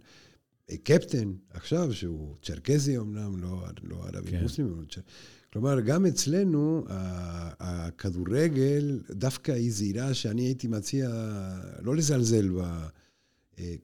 אה, 0.69 0.78
קפטן, 0.78 1.34
עכשיו, 1.50 1.93
שהוא 1.93 2.36
צ'רקזי 2.41 2.98
אמנם, 2.98 3.41
לא, 3.41 3.63
לא 3.84 4.04
ערבי 4.08 4.32
כן. 4.32 4.41
מוסלמי, 4.41 4.69
אבל 4.72 4.86
צ'רקזי. 4.86 5.12
כלומר, 5.53 5.79
גם 5.79 6.05
אצלנו, 6.05 6.85
הכדורגל 7.59 8.99
דווקא 9.12 9.51
היא 9.51 9.71
זירה 9.71 10.13
שאני 10.13 10.41
הייתי 10.41 10.67
מציע 10.67 11.09
לא 11.81 11.95
לזלזל 11.95 12.49
בה. 12.49 12.88
אה, 13.59 13.75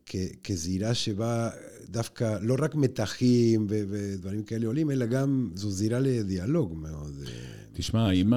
כזירה 0.43 0.93
שבה 0.93 1.49
דווקא 1.89 2.37
לא 2.41 2.55
רק 2.59 2.75
מתחים 2.75 3.65
ודברים 3.69 4.43
כאלה 4.43 4.67
עולים, 4.67 4.91
אלא 4.91 5.05
גם 5.05 5.51
זו 5.55 5.69
זירה 5.69 5.99
לדיאלוג 5.99 6.77
מאוד. 6.77 7.13
אה. 7.27 7.31
תשמע, 7.73 8.11
אם 8.11 8.33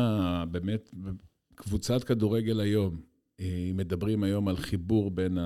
באמת 0.50 0.90
קבוצת 1.54 2.04
כדורגל 2.04 2.60
היום, 2.60 3.00
אה, 3.40 3.70
מדברים 3.74 4.22
היום 4.22 4.48
על 4.48 4.56
חיבור 4.56 5.10
בין 5.10 5.38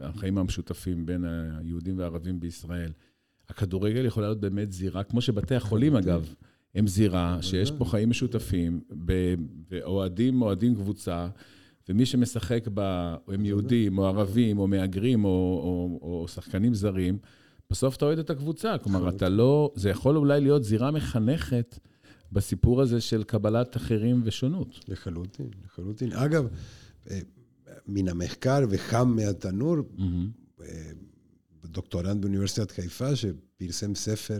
החיים 0.00 0.38
המשותפים, 0.38 1.06
בין 1.06 1.24
היהודים 1.24 1.98
והערבים 1.98 2.40
בישראל, 2.40 2.92
הכדורגל 3.48 4.04
יכולה 4.04 4.26
להיות 4.26 4.40
באמת 4.40 4.72
זירה, 4.72 5.04
כמו 5.04 5.20
שבתי 5.20 5.54
החולים, 5.54 5.96
אגב, 5.96 6.34
הם 6.76 6.86
זירה 6.86 7.38
שיש 7.42 7.70
פה 7.70 7.84
חיים 7.84 8.10
משותפים, 8.10 8.80
ואוהדים 9.70 10.42
אוהדים 10.42 10.74
קבוצה, 10.74 11.28
ומי 11.88 12.06
שמשחק 12.06 12.68
בה, 12.68 13.16
הם 13.28 13.44
יהודים, 13.44 13.98
או 13.98 14.06
ערבים, 14.06 14.58
או 14.58 14.66
מהגרים, 14.66 15.24
או, 15.24 15.30
או, 15.30 15.98
או 16.02 16.28
שחקנים 16.28 16.74
זרים, 16.74 17.18
בסוף 17.70 17.96
אתה 17.96 18.04
אוהד 18.04 18.18
את 18.18 18.30
הקבוצה. 18.30 18.78
כלומר, 18.78 19.08
אתה 19.08 19.28
לא... 19.28 19.72
זה 19.74 19.90
יכול 19.90 20.16
אולי 20.16 20.40
להיות 20.40 20.64
זירה 20.64 20.90
מחנכת 20.90 21.78
בסיפור 22.32 22.82
הזה 22.82 23.00
של 23.00 23.22
קבלת 23.22 23.76
אחרים 23.76 24.20
ושונות. 24.24 24.80
לחלוטין, 24.88 25.50
לחלוטין. 25.64 26.12
אגב, 26.12 26.46
אה, 27.10 27.18
מן 27.86 28.08
המחקר 28.08 28.60
וחם 28.70 29.16
מהתנור, 29.16 29.76
mm-hmm. 29.76 30.62
דוקטורנט 31.64 32.20
באוניברסיטת 32.20 32.70
חיפה, 32.70 33.16
שפרסם 33.16 33.94
ספר 33.94 34.38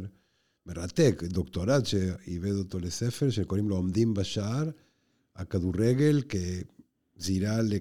מרתק, 0.66 1.22
דוקטורט 1.26 1.86
שאיבד 1.86 2.52
אותו 2.52 2.78
לספר, 2.78 3.30
שקוראים 3.30 3.68
לו 3.68 3.76
עומדים 3.76 4.14
בשער, 4.14 4.70
הכדורגל 5.36 6.22
כזירה 7.18 7.62
ל... 7.62 7.72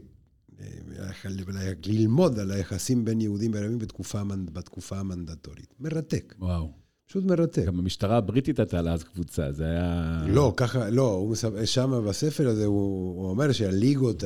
ללמוד 1.85 2.39
על 2.39 2.51
היחסים 2.51 3.05
בין 3.05 3.21
יהודים 3.21 3.53
וערבים 3.53 3.79
בתקופה, 3.79 4.21
בתקופה 4.53 4.99
המנדטורית. 4.99 5.73
מרתק. 5.79 6.35
וואו. 6.39 6.71
פשוט 7.07 7.23
מרתק. 7.23 7.63
גם 7.65 7.79
המשטרה 7.79 8.17
הבריטית 8.17 8.59
הייתה 8.59 8.81
לה 8.81 8.93
אז 8.93 9.03
קבוצה, 9.03 9.51
זה 9.51 9.63
היה... 9.65 10.23
לא, 10.27 10.53
ככה, 10.57 10.89
לא, 10.89 11.11
הוא 11.11 11.35
שם 11.65 12.03
בספר 12.07 12.47
הזה, 12.47 12.65
הוא, 12.65 13.21
הוא 13.21 13.29
אומר 13.29 13.51
שהליגות 13.51 14.23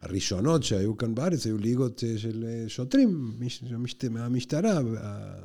הראשונות 0.00 0.62
שהיו 0.62 0.96
כאן 0.96 1.14
בארץ 1.14 1.46
היו 1.46 1.58
ליגות 1.58 2.02
של 2.16 2.44
שוטרים 2.68 3.38
מהמשטרה 4.10 4.80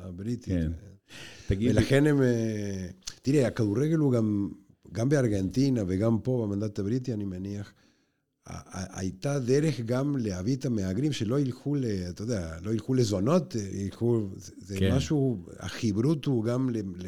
הבריטית. 0.02 0.54
כן. 0.54 0.72
תגיד... 1.46 1.70
ולכן 1.70 2.06
הם... 2.06 2.22
אה, 2.22 2.86
תראה, 3.22 3.46
הכדורגל 3.46 3.96
הוא 3.96 4.12
גם, 4.12 4.48
גם 4.92 5.08
בארגנטינה 5.08 5.82
וגם 5.86 6.18
פה 6.18 6.46
במנדט 6.46 6.78
הבריטי, 6.78 7.12
אני 7.12 7.24
מניח, 7.24 7.72
הייתה 8.72 9.38
דרך 9.38 9.80
גם 9.80 10.16
להביא 10.16 10.56
את 10.56 10.66
המהגרים 10.66 11.12
שלא 11.12 11.40
ילכו, 11.40 11.74
ל, 11.74 11.84
אתה 12.08 12.22
יודע, 12.22 12.56
לא 12.62 12.70
ילכו 12.70 12.94
לזונות, 12.94 13.56
ילכו, 13.72 14.28
זה 14.36 14.78
כן. 14.78 14.96
משהו, 14.96 15.46
החברות 15.58 16.24
הוא 16.24 16.44
גם 16.44 16.70
ל, 16.70 16.76
ל, 16.76 17.06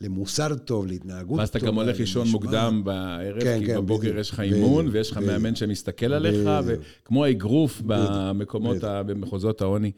למוסר 0.00 0.54
טוב, 0.54 0.86
להתנהגות 0.86 1.28
טובה. 1.28 1.40
ואז 1.40 1.48
אתה 1.48 1.58
גם 1.58 1.74
הולך 1.74 1.98
לישון 1.98 2.28
מוקדם 2.28 2.82
בערב, 2.84 3.40
כן, 3.40 3.58
כי 3.60 3.66
כן, 3.66 3.76
בבוקר 3.76 4.00
בדיוק, 4.00 4.20
יש 4.20 4.30
לך 4.30 4.40
אימון, 4.40 4.88
ויש 4.92 5.10
לך 5.10 5.18
מאמן 5.18 5.54
שמסתכל 5.54 6.12
עליך, 6.12 6.50
וכמו 6.64 7.24
האגרוף 7.24 7.82
במקומות, 7.86 8.76
במחוזות 8.80 9.60
העוני. 9.60 9.92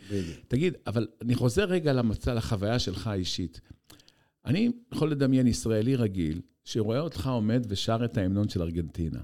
תגיד, 0.49 0.75
אבל 0.87 1.07
אני 1.23 1.35
חוזר 1.35 1.65
רגע 1.65 1.93
למצע, 1.93 2.35
לחוויה 2.35 2.79
שלך 2.79 3.07
האישית. 3.07 3.61
אני 4.47 4.71
יכול 4.93 5.11
לדמיין 5.11 5.47
ישראלי 5.47 5.97
רגיל, 5.97 6.41
שרואה 6.65 7.01
אותך 7.01 7.27
עומד 7.27 7.67
ושר 7.69 8.05
את 8.05 8.19
ההמנון 8.19 8.49
של 8.49 8.63
ארגנטינה. 8.63 9.21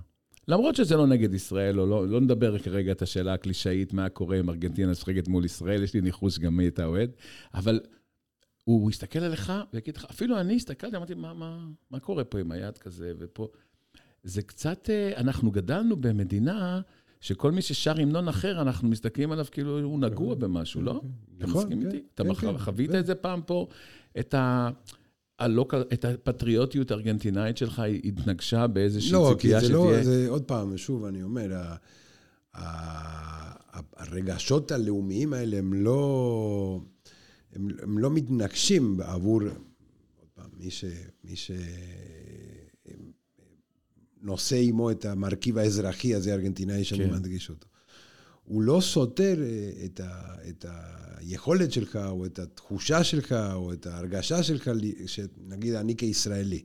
למרות 0.48 0.76
שזה 0.76 0.96
לא 0.96 1.06
נגד 1.06 1.34
ישראל, 1.34 1.80
או 1.80 1.86
לא, 1.86 2.08
לא 2.08 2.20
נדבר 2.20 2.58
כרגע 2.58 2.92
את 2.92 3.02
השאלה 3.02 3.34
הקלישאית, 3.34 3.92
מה 3.92 4.08
קורה 4.08 4.40
אם 4.40 4.50
ארגנטינה 4.50 4.90
משחקת 4.90 5.28
מול 5.28 5.44
ישראל, 5.44 5.82
יש 5.82 5.94
לי 5.94 6.00
ניחוש 6.00 6.38
גם 6.38 6.56
מי 6.56 6.64
הייתה 6.64 6.84
אוהד, 6.84 7.10
אבל 7.54 7.80
הוא 8.64 8.90
יסתכל 8.90 9.18
עליך 9.18 9.52
ויגיד 9.72 9.96
לך, 9.96 10.04
אפילו 10.10 10.40
אני 10.40 10.56
הסתכלתי, 10.56 10.96
אמרתי, 10.96 11.14
מה, 11.14 11.34
מה, 11.34 11.66
מה 11.90 12.00
קורה 12.00 12.24
פה 12.24 12.38
עם 12.38 12.52
היד 12.52 12.78
כזה 12.78 13.12
ופה? 13.18 13.48
זה 14.22 14.42
קצת, 14.42 14.90
אה, 14.90 15.12
אנחנו 15.16 15.50
גדלנו 15.50 15.96
במדינה 15.96 16.80
שכל 17.20 17.52
מי 17.52 17.62
ששר 17.62 18.00
המנון 18.00 18.28
אחר, 18.28 18.62
אנחנו 18.62 18.88
מסתכלים 18.88 19.32
עליו 19.32 19.46
כאילו 19.50 19.80
הוא 19.80 19.98
נגוע 19.98 20.26
נכון. 20.26 20.38
במשהו, 20.38 20.82
לא? 20.82 21.00
אתה 21.36 21.46
נכון, 21.46 21.62
מסכים 21.62 21.80
כן, 21.80 21.86
איתי? 21.86 22.02
אתה 22.14 22.24
כן, 22.40 22.58
חווית 22.58 22.90
כן. 22.90 22.98
את 22.98 23.06
זה 23.06 23.14
פעם 23.14 23.40
פה? 23.42 23.66
את 24.18 24.34
ה... 24.34 24.70
את 25.92 26.04
הפטריוטיות 26.04 26.90
הארגנטינאית 26.90 27.56
שלך 27.56 27.82
התנגשה 28.04 28.66
באיזושהי 28.66 29.12
לא, 29.12 29.32
ציפייה 29.34 29.60
שתהיה? 29.60 29.76
לא, 29.76 29.96
כי 29.98 30.04
זה 30.04 30.10
לא, 30.10 30.22
זה 30.22 30.28
עוד 30.28 30.42
פעם, 30.42 30.76
שוב, 30.76 31.04
אני 31.04 31.22
אומר, 31.22 31.62
הרגשות 33.96 34.72
הלאומיים 34.72 35.32
האלה 35.32 35.58
הם 35.58 35.72
לא, 35.74 36.80
הם, 37.52 37.68
הם 37.82 37.98
לא 37.98 38.10
מתנגשים 38.10 38.96
בעבור, 38.96 39.42
עוד 39.42 40.28
פעם, 40.34 40.50
מי 40.58 40.70
ש... 40.70 40.84
מי 41.24 41.36
ש 41.36 41.50
נושא 44.22 44.56
עמו 44.56 44.90
את 44.90 45.04
המרכיב 45.04 45.58
האזרחי 45.58 46.14
הזה, 46.14 46.30
הארגנטינאי, 46.32 46.84
שאני 46.84 47.04
כן. 47.04 47.14
מדגיש 47.14 47.50
אותו. 47.50 47.66
הוא 48.48 48.62
לא 48.62 48.80
סותר 48.80 49.34
אה, 49.42 49.70
את, 49.84 50.00
ה, 50.00 50.10
את 50.48 50.64
היכולת 51.18 51.72
שלך, 51.72 51.98
או 52.08 52.26
את 52.26 52.38
התחושה 52.38 53.04
שלך, 53.04 53.32
או 53.54 53.72
את 53.72 53.86
ההרגשה 53.86 54.42
שלך, 54.42 54.70
שנגיד 55.06 55.74
אני 55.74 55.96
כישראלי. 55.96 56.62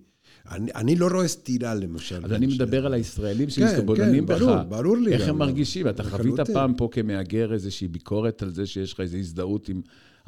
אני, 0.51 0.71
אני 0.75 0.95
לא 0.95 1.07
רואה 1.07 1.27
סתירה, 1.27 1.75
למשל. 1.75 2.25
אז 2.25 2.31
אני 2.31 2.47
מדבר 2.47 2.85
על 2.85 2.93
הישראלים 2.93 3.49
כן, 3.55 3.95
כן, 3.95 4.25
בך. 4.25 4.41
ברור, 4.41 4.63
ברור 4.63 4.97
לי. 4.97 5.13
איך 5.13 5.27
הם 5.27 5.37
מרגישים? 5.37 5.87
אתה 5.87 6.03
חווית 6.03 6.39
פעם 6.53 6.73
פה 6.73 6.89
כמהגר 6.91 7.53
איזושהי 7.53 7.87
ביקורת 7.87 8.43
על 8.43 8.53
זה 8.53 8.65
שיש 8.65 8.93
לך 8.93 8.99
איזו 8.99 9.17
הזדהות 9.17 9.69
עם... 9.69 9.81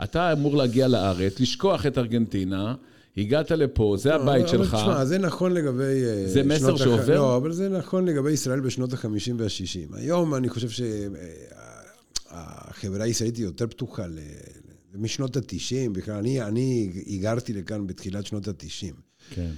אתה 0.04 0.34
אמור 0.34 0.58
להגיע 0.58 0.88
לארץ, 0.88 1.40
לשכוח 1.40 1.86
את 1.86 1.98
ארגנטינה, 1.98 2.76
הגעת 3.18 3.52
לפה, 3.52 3.96
זה 4.00 4.10
לא, 4.10 4.16
הבית 4.16 4.48
שלך. 4.48 4.76
תשמע, 4.76 5.06
זה 5.06 5.18
נכון 5.18 5.52
לגבי... 5.52 6.04
אה, 6.06 6.28
זה 6.28 6.44
מסר 6.44 6.76
שעובר? 6.76 7.16
לא, 7.16 7.38
אבל 7.38 7.52
זה 7.52 7.70
נכון 7.70 8.06
לגבי 8.06 8.32
ישראל 8.32 8.60
בשנות 8.60 8.94
ה-50 8.94 9.32
וה-60. 9.38 9.98
היום 9.98 10.36
אני 10.36 10.50
חושב 10.50 10.70
שהחברה 12.30 13.04
הישראלית 13.04 13.38
היא 13.38 13.46
יותר 13.46 13.68
פתוחה 13.68 14.08
ל... 14.08 14.20
משנות 14.98 15.38
ה-90, 15.38 15.90
בכלל, 15.92 16.16
אני, 16.16 16.42
אני 16.42 16.92
היגרתי 17.06 17.54
לכאן 17.54 17.88
בתחילת 17.88 18.26
שנות 18.26 18.48
ה-90. 18.48 18.94
כן. 19.30 19.52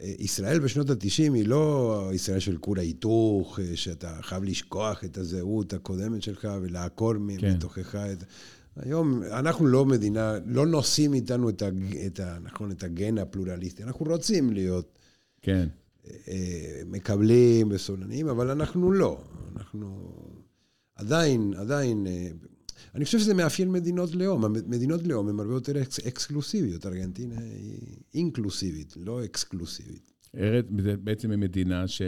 אה, 0.00 0.12
ישראל 0.18 0.58
בשנות 0.58 0.90
ה-90 0.90 1.32
היא 1.34 1.46
לא 1.46 2.10
ישראל 2.14 2.38
של 2.38 2.56
כור 2.56 2.78
ההיתוך, 2.78 3.60
אה, 3.62 3.76
שאתה 3.76 4.18
חייב 4.22 4.44
לשכוח 4.44 5.04
את 5.04 5.18
הזהות 5.18 5.72
הקודמת 5.72 6.22
שלך 6.22 6.48
ולעקור 6.62 7.14
כן. 7.38 7.54
מתוכך 7.54 7.94
את... 7.94 8.24
היום 8.76 9.22
אנחנו 9.22 9.66
לא 9.66 9.86
מדינה, 9.86 10.34
לא 10.46 10.66
נושאים 10.66 11.14
איתנו 11.14 11.48
את, 11.48 11.62
הג, 11.62 11.96
את, 12.06 12.20
ה, 12.20 12.38
נכון, 12.42 12.70
את 12.70 12.82
הגן 12.82 13.18
הפלורליסטי, 13.18 13.82
אנחנו 13.82 14.06
רוצים 14.06 14.52
להיות 14.52 14.98
כן. 15.42 15.68
אה, 16.28 16.82
מקבלים 16.86 17.68
וסולניים, 17.70 18.28
אבל 18.28 18.50
אנחנו 18.50 18.92
לא. 18.92 19.22
אנחנו 19.56 20.12
עדיין, 20.94 21.54
עדיין, 21.56 22.06
אה, 22.06 22.28
אני 22.94 23.04
חושב 23.04 23.18
שזה 23.18 23.34
מאפיין 23.34 23.72
מדינות 23.72 24.14
לאום. 24.14 24.52
מדינות 24.66 25.02
לאום 25.02 25.28
הן 25.28 25.40
הרבה 25.40 25.54
יותר 25.54 25.82
אקס, 25.82 25.98
אקסקלוסיביות, 26.06 26.86
ארגנטינה 26.86 27.38
היא 27.38 27.96
אינקלוסיבית, 28.14 28.94
לא 28.96 29.24
אקסקלוסיבית. 29.24 30.12
ארץ 30.36 30.66
בעצם 31.04 31.30
היא 31.30 31.38
מדינה 31.38 31.88
ש... 31.88 32.02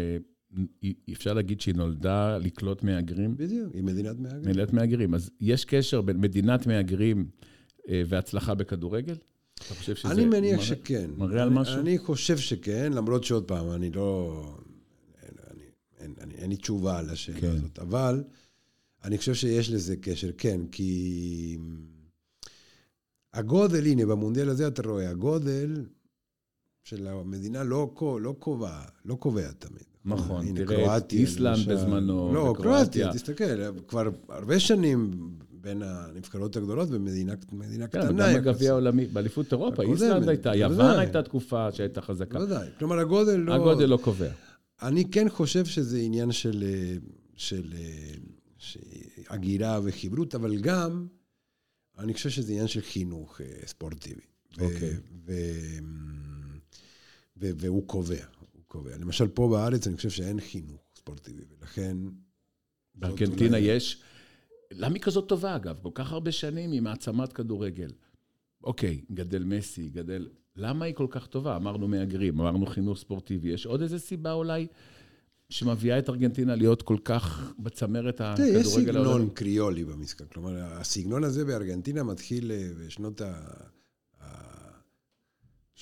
אפשר 1.13 1.35
להגיד 1.35 1.61
שהיא 1.61 1.75
נולדה 1.75 2.39
לקלוט 2.39 2.83
מהגרים? 2.83 3.37
בדיוק, 3.37 3.75
היא 3.75 3.83
מדינת 3.83 4.21
מהגרים. 4.21 4.43
מדינת 4.49 4.73
מהגרים. 4.73 5.15
אז 5.15 5.31
יש 5.41 5.65
קשר 5.65 6.01
בין 6.01 6.21
מדינת 6.21 6.67
מהגרים 6.67 7.29
אה, 7.89 8.03
והצלחה 8.09 8.55
בכדורגל? 8.55 9.17
אתה 9.55 9.75
חושב 9.75 9.95
שזה... 9.95 10.13
אני 10.13 10.25
מניח 10.25 10.57
מראה, 10.57 10.67
שכן. 10.67 11.11
מראה 11.17 11.43
על 11.43 11.51
משהו? 11.51 11.81
אני 11.81 11.99
חושב 11.99 12.39
שכן, 12.39 12.93
למרות 12.93 13.25
שעוד 13.25 13.45
פעם, 13.45 13.73
אני 13.73 13.91
לא... 13.91 14.57
אין 16.39 16.51
לי 16.51 16.57
תשובה 16.57 16.99
על 16.99 17.11
השאלה 17.11 17.41
כן. 17.41 17.51
הזאת, 17.51 17.79
אבל 17.79 18.25
אני 19.05 19.19
חושב 19.19 19.35
שיש 19.35 19.71
לזה 19.71 19.97
קשר, 19.97 20.31
כן, 20.39 20.61
כי 20.67 21.59
הגודל, 23.35 23.87
הנה, 23.87 24.07
במונדיאל 24.07 24.49
הזה 24.49 24.69
אתה 24.69 24.83
רואה, 24.83 25.11
הגודל 25.11 25.87
של 26.85 27.07
המדינה 27.07 27.65
לא, 27.65 27.91
לא 28.21 28.35
קובע, 28.39 28.85
לא 29.05 29.15
קובע 29.15 29.53
תמיד. 29.53 29.92
נכון, 30.05 30.55
תראה 30.55 30.97
את 30.97 31.13
איסלנד 31.13 31.69
בזמנו, 31.69 32.35
לא, 32.35 32.55
קרואטיה, 32.57 33.13
תסתכל, 33.13 33.45
כבר 33.89 34.09
הרבה 34.29 34.61
שנים 34.61 35.11
בין 35.51 35.83
הנבחרות 35.83 36.57
הגדולות 36.57 36.89
ומדינה 36.91 37.37
קטנה. 37.37 37.89
כן, 37.89 38.17
גם 38.17 38.35
בגביע 38.35 38.71
העולמי, 38.71 39.07
באליפות 39.07 39.53
אירופה, 39.53 39.83
איסלנד 39.83 40.29
הייתה, 40.29 40.55
יוון 40.55 40.99
הייתה 40.99 41.23
תקופה 41.23 41.73
שהייתה 41.73 42.01
חזקה. 42.01 42.39
בוודאי, 42.39 42.69
כלומר 42.79 42.99
הגודל 42.99 43.37
לא... 43.37 43.55
הגודל 43.55 43.87
לא 43.87 43.97
קובע. 43.97 44.31
אני 44.83 45.11
כן 45.11 45.29
חושב 45.29 45.65
שזה 45.65 45.99
עניין 45.99 46.33
של, 46.33 46.65
של, 47.37 47.73
של 48.59 48.81
הגירה 49.29 49.81
וחברות, 49.85 50.35
אבל 50.35 50.57
גם, 50.57 51.07
אני 51.99 52.15
חושב 52.15 52.31
שזה 52.31 52.53
עניין 52.53 52.69
של 52.69 52.81
חינוך 52.81 53.41
אה, 53.41 53.47
ספורטיבי. 53.67 54.21
אוקיי. 54.61 54.97
והוא 57.37 57.87
קובע. 57.87 58.25
קובע. 58.73 58.99
למשל, 58.99 59.29
פה 59.29 59.49
בארץ 59.51 59.87
אני 59.87 59.97
חושב 59.97 60.11
שאין 60.11 60.41
חינוך 60.41 60.81
ספורטיבי, 60.95 61.43
ולכן... 61.61 61.97
בארגנטינה 62.95 63.59
יש... 63.59 64.03
למה 64.73 64.95
היא 64.95 65.03
כזאת 65.03 65.29
טובה, 65.29 65.57
אגב? 65.57 65.79
כל 65.83 65.91
כך 65.95 66.13
הרבה 66.13 66.33
שנים 66.33 66.73
היא 66.73 66.83
מעצמת 66.83 67.33
כדורגל. 67.33 67.91
אוקיי, 68.65 69.01
גדל 69.13 69.45
מסי, 69.45 69.89
גדל... 69.89 70.29
למה 70.57 70.85
היא 70.85 70.95
כל 70.95 71.07
כך 71.11 71.27
טובה? 71.27 71.57
אמרנו 71.57 71.89
מהגרים, 71.89 72.41
אמרנו 72.41 72.67
חינוך 72.67 72.99
ספורטיבי. 72.99 73.49
יש 73.49 73.67
עוד 73.67 73.83
איזה 73.83 73.99
סיבה 73.99 74.33
אולי 74.33 74.67
שמביאה 75.51 75.99
את 75.99 76.09
ארגנטינה 76.09 76.55
להיות 76.55 76.83
כל 76.83 76.97
כך 77.05 77.53
בצמרת 77.59 78.21
הכדורגל 78.21 78.51
העולמי? 78.51 78.61
יש 78.61 78.67
סגנון 78.67 79.29
קריולי 79.35 79.85
במשחק. 79.85 80.33
כלומר, 80.33 80.57
הסגנון 80.63 81.25
הזה 81.25 81.45
בארגנטינה 81.45 82.03
מתחיל 82.03 82.51
אה, 82.53 82.71
בשנות 82.79 83.21
ה... 83.21 83.33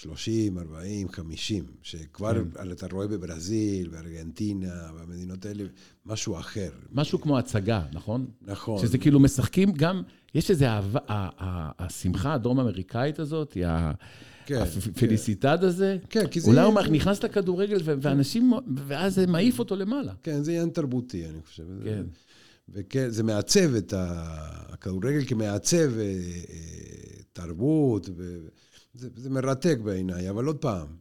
30, 0.02 0.58
40, 0.58 1.08
50, 1.08 1.64
שכבר 1.82 2.32
כן. 2.54 2.70
אתה 2.72 2.86
רואה 2.92 3.06
בברזיל, 3.06 3.88
בארגנטינה, 3.88 4.92
במדינות 5.00 5.46
האלה, 5.46 5.64
משהו 6.06 6.38
אחר. 6.38 6.70
משהו 6.92 7.20
כמו 7.20 7.38
הצגה, 7.38 7.82
נכון? 7.92 8.26
נכון. 8.42 8.78
שזה 8.82 8.98
כאילו 8.98 9.20
משחקים 9.20 9.72
גם, 9.72 10.02
יש 10.34 10.50
איזו 10.50 10.64
אהבה, 10.64 10.98
השמחה 11.78 12.34
הדרום-אמריקאית 12.34 13.18
הזאת, 13.18 13.52
היא 13.52 13.66
כן, 14.46 14.62
הפליסיטד 14.90 15.58
כן. 15.60 15.66
הזה, 15.66 15.96
כן, 16.10 16.26
כי 16.26 16.40
זה... 16.40 16.50
אולי 16.50 16.62
הוא 16.62 16.80
נכנס 16.80 17.22
לכדורגל, 17.22 17.78
ואנשים, 17.84 18.52
ואז 18.86 19.14
זה 19.14 19.26
מעיף 19.26 19.58
אותו 19.58 19.76
למעלה. 19.76 20.12
כן, 20.22 20.42
זה 20.42 20.50
עניין 20.50 20.70
תרבותי, 20.70 21.26
אני 21.26 21.42
חושב. 21.46 21.64
כן. 21.84 22.02
וכן, 22.68 23.10
זה 23.10 23.22
מעצב 23.22 23.74
את 23.74 23.94
הכדורגל 23.96 25.24
כמעצב 25.26 25.98
אה, 25.98 26.02
אה, 26.02 27.22
תרבות. 27.32 28.08
ו... 28.16 28.38
זה, 28.94 29.08
זה 29.16 29.30
מרתק 29.30 29.78
בעיניי, 29.84 30.30
אבל 30.30 30.46
עוד 30.46 30.58
פעם, 30.58 30.96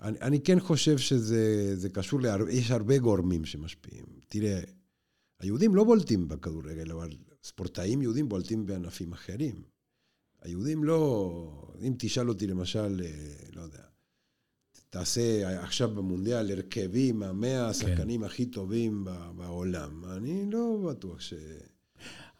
אני, 0.00 0.18
אני 0.20 0.40
כן 0.40 0.60
חושב 0.60 0.98
שזה 0.98 1.88
קשור, 1.92 2.20
להר, 2.20 2.48
יש 2.48 2.70
הרבה 2.70 2.98
גורמים 2.98 3.44
שמשפיעים. 3.44 4.04
תראה, 4.28 4.60
היהודים 5.40 5.74
לא 5.74 5.84
בולטים 5.84 6.28
בכדורגל, 6.28 6.92
אבל 6.92 7.10
ספורטאים 7.42 8.02
יהודים 8.02 8.28
בולטים 8.28 8.66
בענפים 8.66 9.12
אחרים. 9.12 9.62
היהודים 10.42 10.84
לא... 10.84 11.72
אם 11.80 11.94
תשאל 11.98 12.28
אותי 12.28 12.46
למשל, 12.46 13.00
אה, 13.04 13.36
לא 13.52 13.62
יודע, 13.62 13.82
תעשה 14.90 15.60
עכשיו 15.62 15.90
במונדיאל 15.90 16.50
הרכבים, 16.50 17.22
המאה 17.22 17.68
השחקנים 17.68 18.20
כן. 18.20 18.26
הכי 18.26 18.46
טובים 18.46 19.04
בעולם, 19.36 20.04
אני 20.04 20.50
לא 20.50 20.86
בטוח 20.90 21.20
ש... 21.20 21.34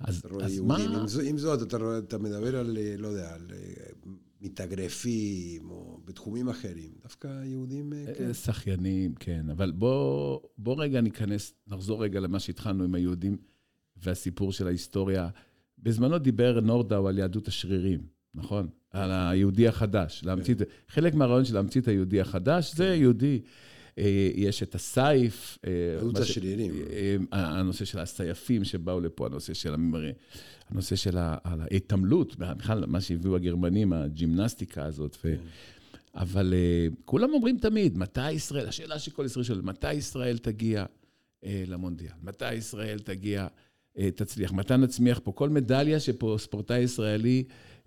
אז, 0.00 0.22
אז 0.42 0.60
מה... 0.60 0.76
עם, 1.24 1.38
זאת, 1.38 1.62
אתה, 1.62 1.98
אתה 1.98 2.18
מדבר 2.18 2.56
על, 2.56 2.78
אה, 2.78 2.94
לא 2.98 3.08
יודע, 3.08 3.34
על 3.34 3.50
אה, 3.52 4.12
מתאגרפים, 4.40 5.70
או 5.70 6.00
בתחומים 6.04 6.48
אחרים. 6.48 6.90
דווקא 7.02 7.44
יהודים, 7.44 7.92
אה, 7.92 8.14
כן. 8.18 8.34
שחיינים, 8.34 9.14
כן. 9.14 9.50
אבל 9.50 9.70
בוא, 9.70 10.40
בוא 10.58 10.82
רגע 10.82 11.00
ניכנס, 11.00 11.54
נחזור 11.66 12.04
רגע 12.04 12.20
למה 12.20 12.40
שהתחלנו 12.40 12.84
עם 12.84 12.94
היהודים 12.94 13.36
והסיפור 13.96 14.52
של 14.52 14.66
ההיסטוריה. 14.66 15.28
בזמנו 15.78 16.18
דיבר 16.18 16.60
נורדאו 16.60 17.08
על 17.08 17.18
יהדות 17.18 17.48
השרירים, 17.48 18.00
נכון? 18.34 18.68
על 18.90 19.10
היהודי 19.12 19.68
החדש. 19.68 20.22
להמציא, 20.24 20.54
כן. 20.54 20.64
חלק 20.88 21.14
מהרעיון 21.14 21.44
של 21.44 21.54
להמציא 21.54 21.80
את 21.80 21.88
היהודי 21.88 22.20
החדש, 22.20 22.70
כן. 22.70 22.76
זה 22.76 22.94
יהודי. 22.94 23.40
אה, 23.98 24.30
יש 24.34 24.62
את 24.62 24.74
הסייף. 24.74 25.58
אה, 25.66 25.70
יהדות 25.94 26.16
השרירים. 26.16 26.72
הנושא 27.32 27.84
של 27.84 27.98
הסייפים 27.98 28.64
שבאו 28.64 29.00
לפה, 29.00 29.26
הנושא 29.26 29.54
של... 29.54 29.74
הנושא 30.70 30.96
של 30.96 31.16
ההתעמלות, 31.18 32.36
בכלל 32.36 32.86
מה 32.86 33.00
שהביאו 33.00 33.36
הגרמנים, 33.36 33.92
הג'ימנסטיקה 33.92 34.84
הזאת. 34.84 35.16
ו... 35.16 35.20
כן. 35.22 35.36
אבל 36.14 36.54
כולם 37.04 37.32
אומרים 37.32 37.58
תמיד, 37.58 37.98
מתי 37.98 38.32
ישראל, 38.32 38.68
השאלה 38.68 38.98
שכל 38.98 39.24
ישראל 39.26 39.44
שואל, 39.44 39.60
מתי 39.60 39.92
ישראל 39.92 40.38
תגיע? 40.38 40.84
אה, 41.44 41.64
למונדיאל? 41.66 42.12
מתי 42.22 42.54
ישראל 42.54 42.98
תגיע, 42.98 43.46
אה, 43.98 44.10
תצליח? 44.10 44.52
מתי 44.52 44.76
נצמיח 44.76 45.20
פה? 45.24 45.32
כל 45.32 45.48
מדליה 45.48 46.00
שפה 46.00 46.36
ספורטאי 46.38 46.78
ישראלי 46.78 47.44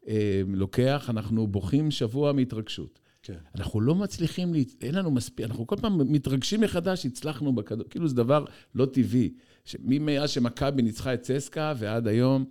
אה, 0.08 0.42
לוקח, 0.48 1.10
אנחנו 1.10 1.48
בוכים 1.48 1.92
שבוע 1.92 2.32
מהתרגשות. 2.32 3.00
כן. 3.30 3.38
אנחנו 3.56 3.82
לא 3.82 3.96
מצליחים, 3.96 4.54
לה... 4.54 4.60
אין 4.82 4.96
לנו 4.96 5.12
מספיק, 5.12 5.46
אנחנו 5.46 5.68
כל 5.68 5.76
פעם 5.82 6.14
מתרגשים 6.14 6.62
מחדש, 6.62 7.06
הצלחנו 7.06 7.54
בכדור, 7.54 7.86
כאילו 7.90 8.08
זה 8.08 8.16
דבר 8.16 8.46
לא 8.76 8.86
טבעי. 8.86 9.34
ממאז 9.80 10.30
שמכבי 10.30 10.82
ניצחה 10.82 11.14
את 11.14 11.22
צסקה 11.22 11.74
ועד 11.78 12.08
היום, 12.08 12.46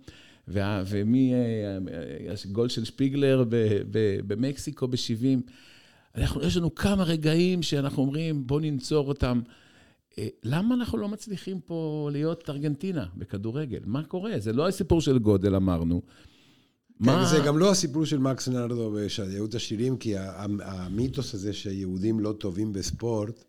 ומגול 0.47 2.63
אה, 2.63 2.69
של 2.69 2.85
שפיגלר 2.85 3.43
במקסיקו 4.27 4.87
ב-70, 4.87 5.51
יש 6.41 6.57
לנו 6.57 6.75
כמה 6.75 7.03
רגעים 7.03 7.63
שאנחנו 7.63 8.03
אומרים, 8.03 8.47
בואו 8.47 8.59
ננצור 8.59 9.07
אותם. 9.07 9.41
אה, 10.17 10.27
למה 10.43 10.75
אנחנו 10.75 10.97
לא 10.97 11.07
מצליחים 11.07 11.59
פה 11.59 12.09
להיות 12.11 12.49
ארגנטינה 12.49 13.05
בכדורגל? 13.17 13.79
מה 13.85 14.03
קורה? 14.03 14.39
זה 14.39 14.53
לא 14.53 14.67
הסיפור 14.67 15.01
של 15.01 15.19
גודל, 15.19 15.55
אמרנו. 15.55 16.01
כן, 16.99 17.05
מה... 17.05 17.25
זה 17.25 17.39
גם 17.45 17.57
לא 17.57 17.71
הסיפור 17.71 18.05
של 18.05 18.17
מקס 18.17 18.47
נרדו 18.47 18.91
ושל 18.95 19.55
השירים, 19.55 19.97
כי 19.97 20.13
המיתוס 20.61 21.33
הזה 21.33 21.53
שיהודים 21.53 22.19
לא 22.19 22.33
טובים 22.39 22.73
בספורט, 22.73 23.43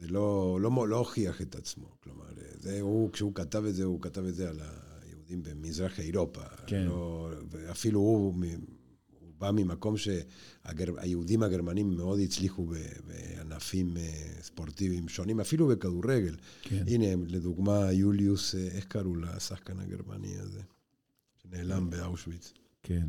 זה 0.00 0.08
לא, 0.08 0.58
לא, 0.60 0.88
לא 0.88 0.96
הוכיח 0.96 1.42
את 1.42 1.54
עצמו. 1.54 1.88
כלומר, 2.00 2.24
זה 2.58 2.80
הוא, 2.80 3.12
כשהוא 3.12 3.34
כתב 3.34 3.64
את 3.64 3.74
זה, 3.74 3.84
הוא 3.84 4.00
כתב 4.00 4.24
את 4.24 4.34
זה 4.34 4.48
על 4.48 4.60
היהודים 5.02 5.42
במזרח 5.42 6.00
אירופה. 6.00 6.40
כן. 6.66 6.84
לא, 6.86 7.30
אפילו 7.70 8.00
הוא, 8.00 8.34
הוא 9.20 9.32
בא 9.38 9.50
ממקום 9.50 9.94
שהיהודים 9.96 11.42
הגרמנים 11.42 11.96
מאוד 11.96 12.20
הצליחו 12.20 12.66
בענפים 13.06 13.96
אה, 13.96 14.02
ספורטיביים 14.42 15.08
שונים, 15.08 15.40
אפילו 15.40 15.66
בכדורגל. 15.66 16.36
כן. 16.62 16.84
הנה, 16.86 17.06
לדוגמה, 17.28 17.92
יוליוס, 17.92 18.54
אה, 18.54 18.60
איך 18.60 18.84
קראו 18.84 19.16
לשחקן 19.16 19.80
הגרמני 19.80 20.38
הזה? 20.38 20.60
שנעלם 21.52 21.90
באושוויץ. 21.90 22.52
כן. 22.82 23.06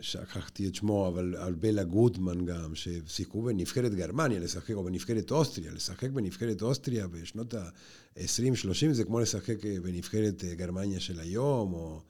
שכחתי 0.00 0.68
את 0.68 0.74
שמו, 0.74 1.08
אבל 1.08 1.36
על 1.36 1.54
בלה 1.54 1.84
גוטמן 1.84 2.44
גם, 2.44 2.74
ששיחקו 2.74 3.42
בנבחרת 3.42 3.94
גרמניה 3.94 4.40
לשחק, 4.40 4.70
או 4.74 4.84
בנבחרת 4.84 5.30
אוסטריה. 5.30 5.72
לשחק 5.72 6.10
בנבחרת 6.10 6.62
אוסטריה 6.62 7.08
בשנות 7.08 7.54
ה-20-30 7.54 8.92
זה 8.92 9.04
כמו 9.04 9.20
לשחק 9.20 9.56
בנבחרת 9.82 10.44
גרמניה 10.44 11.00
של 11.00 11.20
היום, 11.20 11.72
או, 11.72 12.02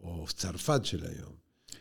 או 0.00 0.26
צרפת 0.36 0.84
של 0.84 1.04
היום. 1.04 1.32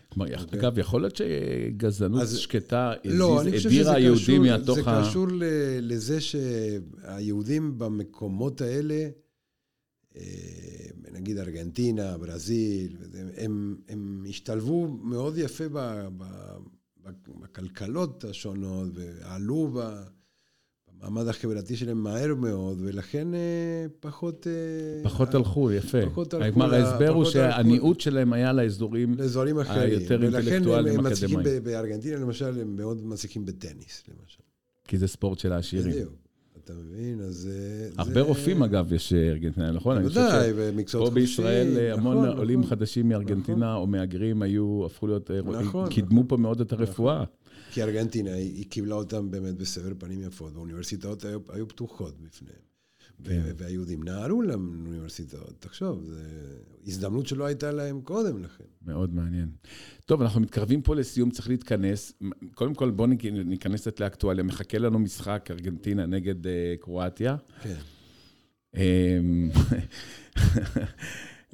כלומר, 0.09 0.33
okay. 0.33 0.41
אוקיי? 0.41 0.59
אגב, 0.59 0.77
יכול 0.77 1.01
להיות 1.01 1.15
שגזענות 1.15 2.21
אז, 2.21 2.37
שקטה 2.37 2.93
לא, 3.05 3.41
הדירה 3.65 3.99
יהודים 3.99 4.41
מהתוך 4.41 4.77
ה... 4.87 5.03
זה 5.03 5.09
קשור 5.09 5.27
לזה 5.81 6.21
שהיהודים 6.21 7.77
במקומות 7.77 8.61
האלה, 8.61 8.93
אה, 8.95 9.09
נגיד 11.12 11.38
ארגנטינה, 11.38 12.17
ברזיל, 12.17 12.97
הם, 13.38 13.76
הם 13.89 14.26
השתלבו 14.30 14.88
מאוד 14.88 15.38
יפה 15.38 15.69
ב, 15.69 16.08
ב, 16.17 16.24
בכלכלות 17.41 18.24
השונות, 18.24 18.89
ועלו 18.93 19.74
במעמד 21.00 21.28
החברתי 21.28 21.76
שלהם 21.76 22.04
מהר 22.04 22.36
מאוד, 22.36 22.78
ולכן 22.82 23.34
אה, 23.34 23.86
פחות... 24.00 24.47
אה, 24.47 25.04
פחות 25.04 25.36
הלכו, 25.36 25.71
יפה. 25.71 26.06
פחות 26.06 26.34
הלכו. 26.34 26.54
כלומר, 26.54 26.74
ההסבר 26.74 27.10
הוא 27.10 27.26
שהניעות 27.26 28.02
שלהם 28.02 28.34
היה 28.34 28.54
לאזורים, 28.54 29.13
לאזורים 29.13 29.60
אחרים. 29.60 30.00
היותר 30.00 30.24
אינטלקטואליים 30.24 30.60
אקדמיים. 30.60 30.80
ולכן 30.86 31.00
הם 31.00 31.12
מצליחים 31.12 31.63
בארגנטינה, 31.63 32.17
למשל, 32.17 32.62
הם 32.62 32.76
מאוד 32.76 33.06
מצליחים 33.06 33.45
בטניס, 33.45 34.04
למשל. 34.08 34.41
כי 34.88 34.97
זה 34.97 35.08
ספורט 35.08 35.39
של 35.39 35.52
העשירים. 35.52 35.91
בדיוק. 35.91 36.20
אתה 36.71 36.79
מבין? 36.79 37.21
אז 37.21 37.36
זה... 37.36 37.89
הרבה 37.97 38.21
רופאים, 38.21 38.63
אגב, 38.63 38.93
יש 38.93 39.13
אה, 39.13 39.29
ארגנטינה, 39.29 39.71
נכון? 39.71 40.01
בוודאי, 40.01 40.51
ומקצועות 40.55 41.10
חופשיים. 41.10 41.27
פה 41.27 41.31
בישראל 41.31 41.77
אה, 41.77 41.93
המון 41.93 42.25
נכון, 42.25 42.38
עולים 42.38 42.60
נכון. 42.60 42.69
חדשים 42.69 43.10
מארגנטינה, 43.10 43.57
נכון. 43.57 43.81
או 43.81 43.88
מהגרים 43.88 44.41
היו, 44.41 44.86
הפכו 44.86 45.07
להיות, 45.07 45.31
אה, 45.31 45.41
נכון. 45.41 45.89
קידמו 45.89 46.23
פה 46.27 46.38
מאוד 46.38 46.62
את 46.62 46.71
הרפואה. 46.73 47.23
כי 47.71 47.84
ארגנטינה, 47.84 48.34
היא 48.34 48.65
קיבלה 48.69 48.95
אותם 48.95 49.31
באמת 49.31 49.55
בסבר 49.55 49.91
פנים 49.97 50.21
יפות, 50.21 50.53
והאוניברסיטאות 50.53 51.25
היו 51.49 51.67
פתוחות 51.67 52.13
בפניהם. 52.21 52.70
והיהודים 53.25 54.03
נהרו 54.03 54.41
לאוניברסיטאות. 54.41 55.53
תחשוב, 55.60 56.03
זו 56.05 56.15
הזדמנות 56.88 57.27
שלא 57.27 57.45
הייתה 57.45 57.71
להם 57.71 58.01
קודם 58.01 58.43
לכן. 58.43 58.63
מאוד 58.86 59.15
מעניין. 59.15 59.49
טוב, 60.05 60.21
אנחנו 60.21 60.41
מתקרבים 60.41 60.81
פה 60.81 60.95
לסיום, 60.95 61.31
צריך 61.31 61.49
להתכנס. 61.49 62.13
קודם 62.55 62.73
כל, 62.73 62.91
בואו 62.91 63.07
ניכנס 63.31 63.81
קצת 63.81 63.99
לאקטואליה. 63.99 64.43
מחכה 64.43 64.77
לנו 64.77 64.99
משחק 64.99 65.47
ארגנטינה 65.51 66.05
נגד 66.05 66.45
uh, 66.45 66.49
קרואטיה. 66.79 67.36
כן. 67.63 67.77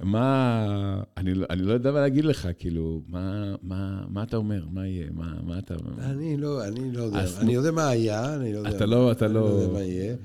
מה, 0.04 1.04
אני, 1.18 1.34
לא, 1.34 1.46
אני 1.50 1.62
לא 1.62 1.74
יודע 1.74 1.92
מה 1.92 2.00
להגיד 2.00 2.26
לך, 2.26 2.48
כאילו, 2.58 3.02
מה, 3.08 3.56
מה, 3.62 4.06
מה 4.10 4.24
אתה 4.24 4.38
אומר? 4.38 4.66
מה 4.72 4.88
יהיה? 4.88 5.08
מה, 5.12 5.34
מה 5.44 5.60
אתה... 5.60 5.76
אני 6.00 6.38
לא, 6.38 6.68
אני 6.68 6.92
לא 6.92 7.04
יודע. 7.04 7.26
אני 7.38 7.54
יודע 7.54 7.72
מה 7.72 7.88
היה, 7.88 8.36
אני 8.36 8.54
לא 8.54 8.58
יודע. 8.58 8.70
אתה 8.70 8.86
לא, 8.86 9.12
אתה 9.12 9.28
לא... 9.28 9.48
אני 9.48 9.56
לא 9.56 9.62
יודע 9.62 9.74
מה 9.74 9.84
יהיה. 9.84 10.16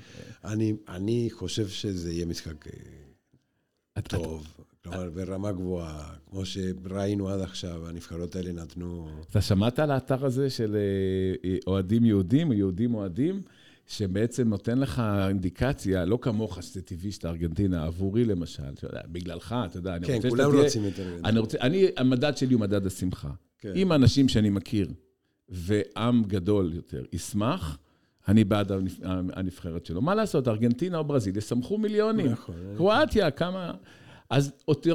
אני, 0.44 0.74
אני 0.88 1.28
חושב 1.32 1.68
שזה 1.68 2.12
יהיה 2.12 2.26
משחק 2.26 2.66
אה, 2.66 2.72
את, 3.98 4.08
טוב. 4.08 4.46
את... 4.60 4.72
כלומר, 4.82 5.10
ברמה 5.10 5.52
גבוהה, 5.52 6.14
כמו 6.30 6.44
שראינו 6.44 7.28
עד 7.28 7.40
עכשיו, 7.40 7.88
הנבחרות 7.88 8.36
האלה 8.36 8.52
נתנו... 8.52 9.08
אתה 9.30 9.40
שמעת 9.40 9.78
על 9.78 9.90
האתר 9.90 10.26
הזה 10.26 10.50
של 10.50 10.76
אה, 11.44 11.56
אוהדים 11.66 12.04
יהודים, 12.04 12.52
יהודים 12.52 12.94
אוהדים? 12.94 13.42
שבעצם 13.92 14.48
נותן 14.48 14.78
לך 14.78 15.02
אינדיקציה, 15.28 16.04
לא 16.04 16.18
כמוך, 16.22 16.62
שזה 16.62 16.82
טבעי 16.82 17.12
שאתה 17.12 17.28
ארגנטינה, 17.28 17.84
עבורי 17.84 18.24
למשל, 18.24 18.62
אתה 18.74 18.86
יודע, 18.86 19.00
בגללך, 19.06 19.54
אתה 19.66 19.78
יודע, 19.78 19.96
אני 19.96 20.06
כן, 20.06 20.14
רוצה 20.14 20.28
שאתה 20.28 20.36
תהיה... 20.36 20.46
כן, 20.46 20.52
כולם 20.52 20.64
רוצים 20.64 20.86
את 20.86 20.98
ארגנטינה. 20.98 21.28
אני 21.28 21.38
רוצה, 21.38 21.58
אני, 21.60 21.86
המדד 21.96 22.36
שלי 22.36 22.54
הוא 22.54 22.60
מדד 22.60 22.86
השמחה. 22.86 23.30
כן. 23.58 23.72
אם 23.76 23.92
האנשים 23.92 24.28
שאני 24.28 24.50
מכיר, 24.50 24.88
ועם 25.48 26.24
גדול 26.24 26.72
יותר, 26.74 27.04
ישמח, 27.12 27.78
אני 28.28 28.44
בעד 28.44 28.72
הנבחרת 29.32 29.86
שלו. 29.86 30.02
מה 30.02 30.14
לעשות, 30.14 30.48
ארגנטינה 30.48 30.98
או 30.98 31.04
ברזיל 31.04 31.36
ישמחו 31.36 31.78
מיליונים. 31.78 32.26
נכון. 32.26 32.54
קרואטיה, 32.76 33.30
כמה... 33.30 33.72
אז 34.30 34.52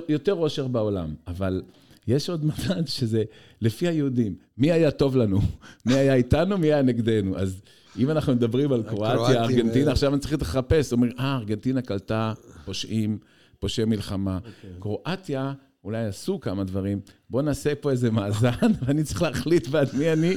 יותר 0.10 0.34
אושר 0.34 0.68
בעולם, 0.68 1.16
אבל 1.28 1.62
יש 2.08 2.30
עוד 2.30 2.46
מדד 2.50 2.88
שזה 2.88 3.24
לפי 3.62 3.88
היהודים. 3.88 4.36
מי 4.58 4.72
היה 4.72 4.92
טוב 4.92 5.18
לנו? 5.18 5.40
מי 5.86 5.94
היה 5.94 6.14
איתנו? 6.14 6.58
מי 6.58 6.68
היה 6.68 6.82
נגדנו? 6.82 7.38
אז 7.38 7.62
אם 7.98 8.12
אנחנו 8.12 8.36
מדברים 8.36 8.72
על 8.72 8.84
קרואטיה, 8.84 9.44
ארגנטינה, 9.44 9.88
אה, 9.88 9.92
עכשיו 9.92 10.14
אני 10.14 10.20
צריך 10.20 10.34
לחפש. 10.42 10.94
אומרים, 10.94 11.12
אה, 11.20 11.38
ארגנטינה 11.38 11.82
קלטה 11.82 12.34
פושעים, 12.66 13.18
פושעי 13.60 13.86
מלחמה. 13.86 14.38
אוקיי. 14.38 14.70
קרואטיה... 14.80 15.54
אולי 15.88 16.06
עשו 16.06 16.40
כמה 16.40 16.64
דברים, 16.64 17.00
בוא 17.30 17.42
נעשה 17.42 17.76
פה 17.76 17.92
איזה 17.92 18.12
מאזן, 18.12 18.50
ואני 18.82 19.04
צריך 19.04 19.22
להחליט 19.22 19.68
בעד 19.68 19.88
מי 19.94 20.14
אני, 20.14 20.36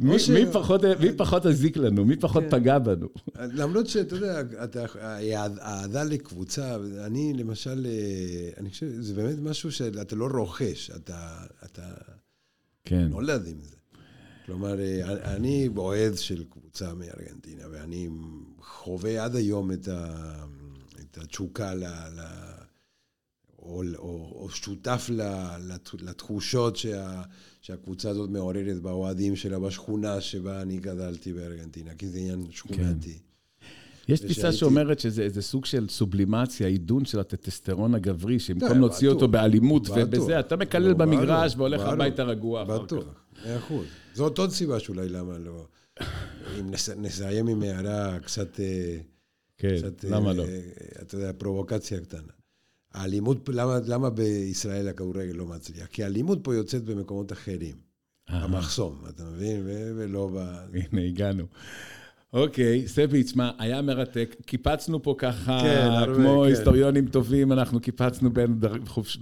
מי, 0.00 0.18
ש... 0.18 0.30
מי, 0.30 0.46
פחות, 0.52 0.84
מי 1.00 1.12
פחות 1.16 1.46
הזיק 1.46 1.76
לנו, 1.76 2.04
מי 2.04 2.16
פחות 2.16 2.42
כן. 2.42 2.50
פגע 2.50 2.78
בנו. 2.78 3.08
למרות 3.38 3.86
שאתה 3.86 4.14
יודע, 4.14 4.42
האהדה 5.00 6.04
לקבוצה, 6.04 6.76
אני 7.06 7.32
למשל, 7.32 7.86
אה, 7.86 8.50
אני 8.58 8.70
חושב, 8.70 8.86
זה 9.00 9.14
באמת 9.14 9.38
משהו 9.42 9.72
שאתה 9.72 10.16
לא 10.16 10.28
רוכש, 10.34 10.90
אתה, 10.90 11.36
אתה 11.64 11.82
כן. 12.84 13.08
נולד 13.10 13.46
עם 13.46 13.60
זה. 13.60 13.76
כלומר, 14.46 14.80
אה, 14.80 15.34
אני 15.34 15.68
אוהד 15.76 16.16
של 16.16 16.44
קבוצה 16.50 16.94
מארגנטינה, 16.94 17.64
ואני 17.70 18.08
חווה 18.60 19.24
עד 19.24 19.36
היום 19.36 19.72
את, 19.72 19.88
ה, 19.88 20.44
את 21.00 21.18
התשוקה 21.18 21.74
ל... 21.74 21.84
ל 21.84 22.20
או, 23.62 23.82
או, 23.98 24.32
או 24.34 24.48
שותף 24.50 25.10
לתחושות 26.00 26.76
שה, 26.76 27.22
שהקבוצה 27.60 28.10
הזאת 28.10 28.30
מעוררת 28.30 28.82
באוהדים 28.82 29.36
שלה 29.36 29.58
בשכונה 29.58 30.20
שבה 30.20 30.62
אני 30.62 30.78
גדלתי 30.78 31.32
בארגנטינה, 31.32 31.94
כי 31.94 32.08
זה 32.08 32.18
עניין 32.18 32.46
שכונתי. 32.50 33.12
כן. 33.12 34.12
יש 34.12 34.20
תפיסה 34.20 34.52
שאומרת 34.52 35.00
שזה 35.00 35.22
איזה 35.22 35.42
סוג 35.42 35.64
של 35.64 35.88
סובלימציה, 35.88 36.66
עידון 36.66 37.04
של 37.04 37.20
הטסטסטרון 37.20 37.94
הגברי, 37.94 38.38
שבמקום 38.38 38.68
כן, 38.68 38.78
להוציא 38.78 39.08
אותו 39.08 39.28
באלימות 39.28 39.88
ובזה, 39.88 40.40
אתה 40.40 40.56
מקלל 40.56 40.94
במגרש 40.94 41.54
והולך 41.56 41.80
הביתה 41.80 42.22
רגוע 42.22 42.62
אחר 42.62 42.78
כך. 42.78 42.84
בטוח, 42.84 43.04
מאה 43.44 43.58
אחוז. 43.58 43.86
זאת 44.14 44.38
עוד 44.38 44.50
סיבה 44.50 44.80
שאולי 44.80 45.08
למה 45.08 45.38
לא... 45.38 45.66
אם 46.60 46.70
נסיים 46.96 47.48
עם 47.48 47.62
הערה 47.62 48.18
קצת... 48.20 48.60
אה, 48.60 48.96
כן, 49.58 49.76
למה 50.10 50.32
לא? 50.32 50.44
אה, 50.44 50.60
אתה 51.02 51.14
יודע, 51.14 51.32
פרובוקציה 51.38 52.00
קטנה. 52.00 52.32
האלימות, 52.92 53.48
למה, 53.48 53.78
למה 53.86 54.10
בישראל 54.10 54.88
הכדורגל 54.88 55.32
לא 55.32 55.46
מצליח? 55.46 55.86
כי 55.86 56.04
האלימות 56.04 56.38
פה 56.42 56.54
יוצאת 56.54 56.84
במקומות 56.84 57.32
אחרים. 57.32 57.76
במחסום, 58.32 58.98
אתה 59.08 59.24
מבין? 59.24 59.60
ולא 59.96 60.30
ב... 60.34 60.38
הנה, 60.74 61.06
הגענו. 61.06 61.44
אוקיי, 62.32 62.88
סביץ', 62.88 63.32
מה, 63.34 63.50
היה 63.58 63.82
מרתק. 63.82 64.36
קיפצנו 64.46 65.02
פה 65.02 65.14
ככה, 65.18 65.58
כן, 65.62 65.88
הרבה, 65.90 66.14
כמו 66.14 66.40
כן. 66.42 66.48
היסטוריונים 66.48 67.08
טובים, 67.08 67.52
אנחנו 67.52 67.80
קיפצנו 67.80 68.30
בין, 68.32 68.60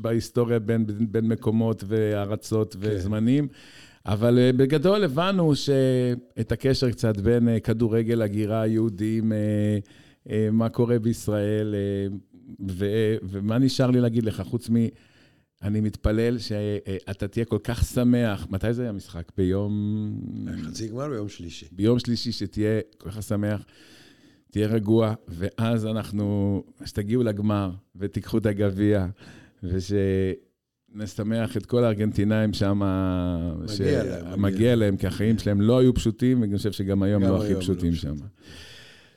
בהיסטוריה 0.00 0.58
בין, 0.58 0.86
בין 1.10 1.28
מקומות 1.28 1.84
וארצות 1.86 2.72
כן. 2.72 2.78
וזמנים. 2.82 3.48
אבל 4.08 4.38
אה, 4.38 4.52
בגדול 4.52 5.04
הבנו 5.04 5.54
שאת 5.54 6.52
הקשר 6.52 6.90
קצת 6.90 7.16
בין 7.16 7.48
אה, 7.48 7.60
כדורגל, 7.60 8.22
הגירה, 8.22 8.66
יהודים, 8.66 9.32
מה 10.52 10.68
קורה 10.68 10.98
בישראל, 10.98 11.74
ו, 12.70 12.86
ומה 13.22 13.58
נשאר 13.58 13.90
לי 13.90 14.00
להגיד 14.00 14.24
לך, 14.24 14.40
חוץ 14.40 14.70
מ... 14.70 14.74
אני 15.62 15.80
מתפלל 15.80 16.38
שאתה 16.38 17.28
תהיה 17.28 17.44
כל 17.44 17.58
כך 17.64 17.84
שמח. 17.84 18.46
מתי 18.50 18.72
זה 18.72 18.82
היה 18.82 18.92
משחק? 18.92 19.32
ביום... 19.36 20.20
חצי 20.64 20.88
גמר 20.88 21.08
ביום 21.08 21.28
שלישי. 21.28 21.66
ביום 21.72 21.98
שלישי 21.98 22.32
שתהיה 22.32 22.80
כל 22.98 23.10
כך 23.10 23.22
שמח, 23.22 23.64
תהיה 24.50 24.66
רגוע, 24.66 25.14
ואז 25.28 25.86
אנחנו, 25.86 26.62
שתגיעו 26.84 27.22
לגמר 27.22 27.70
ותיקחו 27.96 28.38
את 28.38 28.46
הגביע, 28.46 29.06
ושנשמח 30.96 31.56
את 31.56 31.66
כל 31.66 31.84
הארגנטינאים 31.84 32.52
שם, 32.52 32.82
מגיע 34.36 34.68
להם. 34.76 34.80
להם, 34.80 34.96
כי 34.96 35.06
החיים 35.06 35.38
שלהם 35.38 35.60
לא 35.60 35.78
היו 35.78 35.94
פשוטים, 35.94 36.40
ואני 36.40 36.56
חושב 36.56 36.72
שגם 36.72 37.02
היום 37.02 37.22
לא 37.22 37.44
הכי 37.44 37.54
פשוטים 37.54 37.94
שם. 37.94 38.14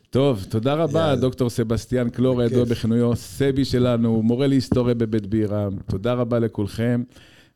טוב, 0.09 0.45
תודה 0.49 0.73
רבה, 0.73 1.15
דוקטור 1.15 1.49
סבסטיאן 1.49 2.09
קלור, 2.09 2.41
הידוע 2.41 2.63
בכינויו 2.63 3.15
סבי 3.15 3.65
שלנו, 3.65 4.21
מורה 4.21 4.47
להיסטוריה 4.47 4.95
בבית 4.95 5.27
בירה. 5.27 5.67
תודה 5.89 6.13
רבה 6.13 6.39
לכולכם. 6.39 7.03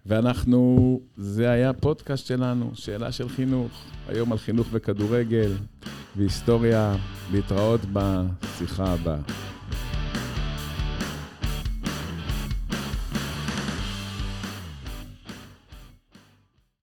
ואנחנו, 0.06 0.99
זה 1.17 1.49
היה 1.49 1.73
פודקאסט 1.73 2.25
שלנו, 2.25 2.71
שאלה 2.73 3.12
של 3.12 3.30
חינוך. 3.30 3.71
היום 4.08 4.32
על 4.32 4.38
חינוך 4.38 4.67
וכדורגל 4.71 5.51
והיסטוריה, 6.15 6.95
להתראות 7.32 7.82
בשיחה 7.93 8.93
הבאה. 8.93 9.55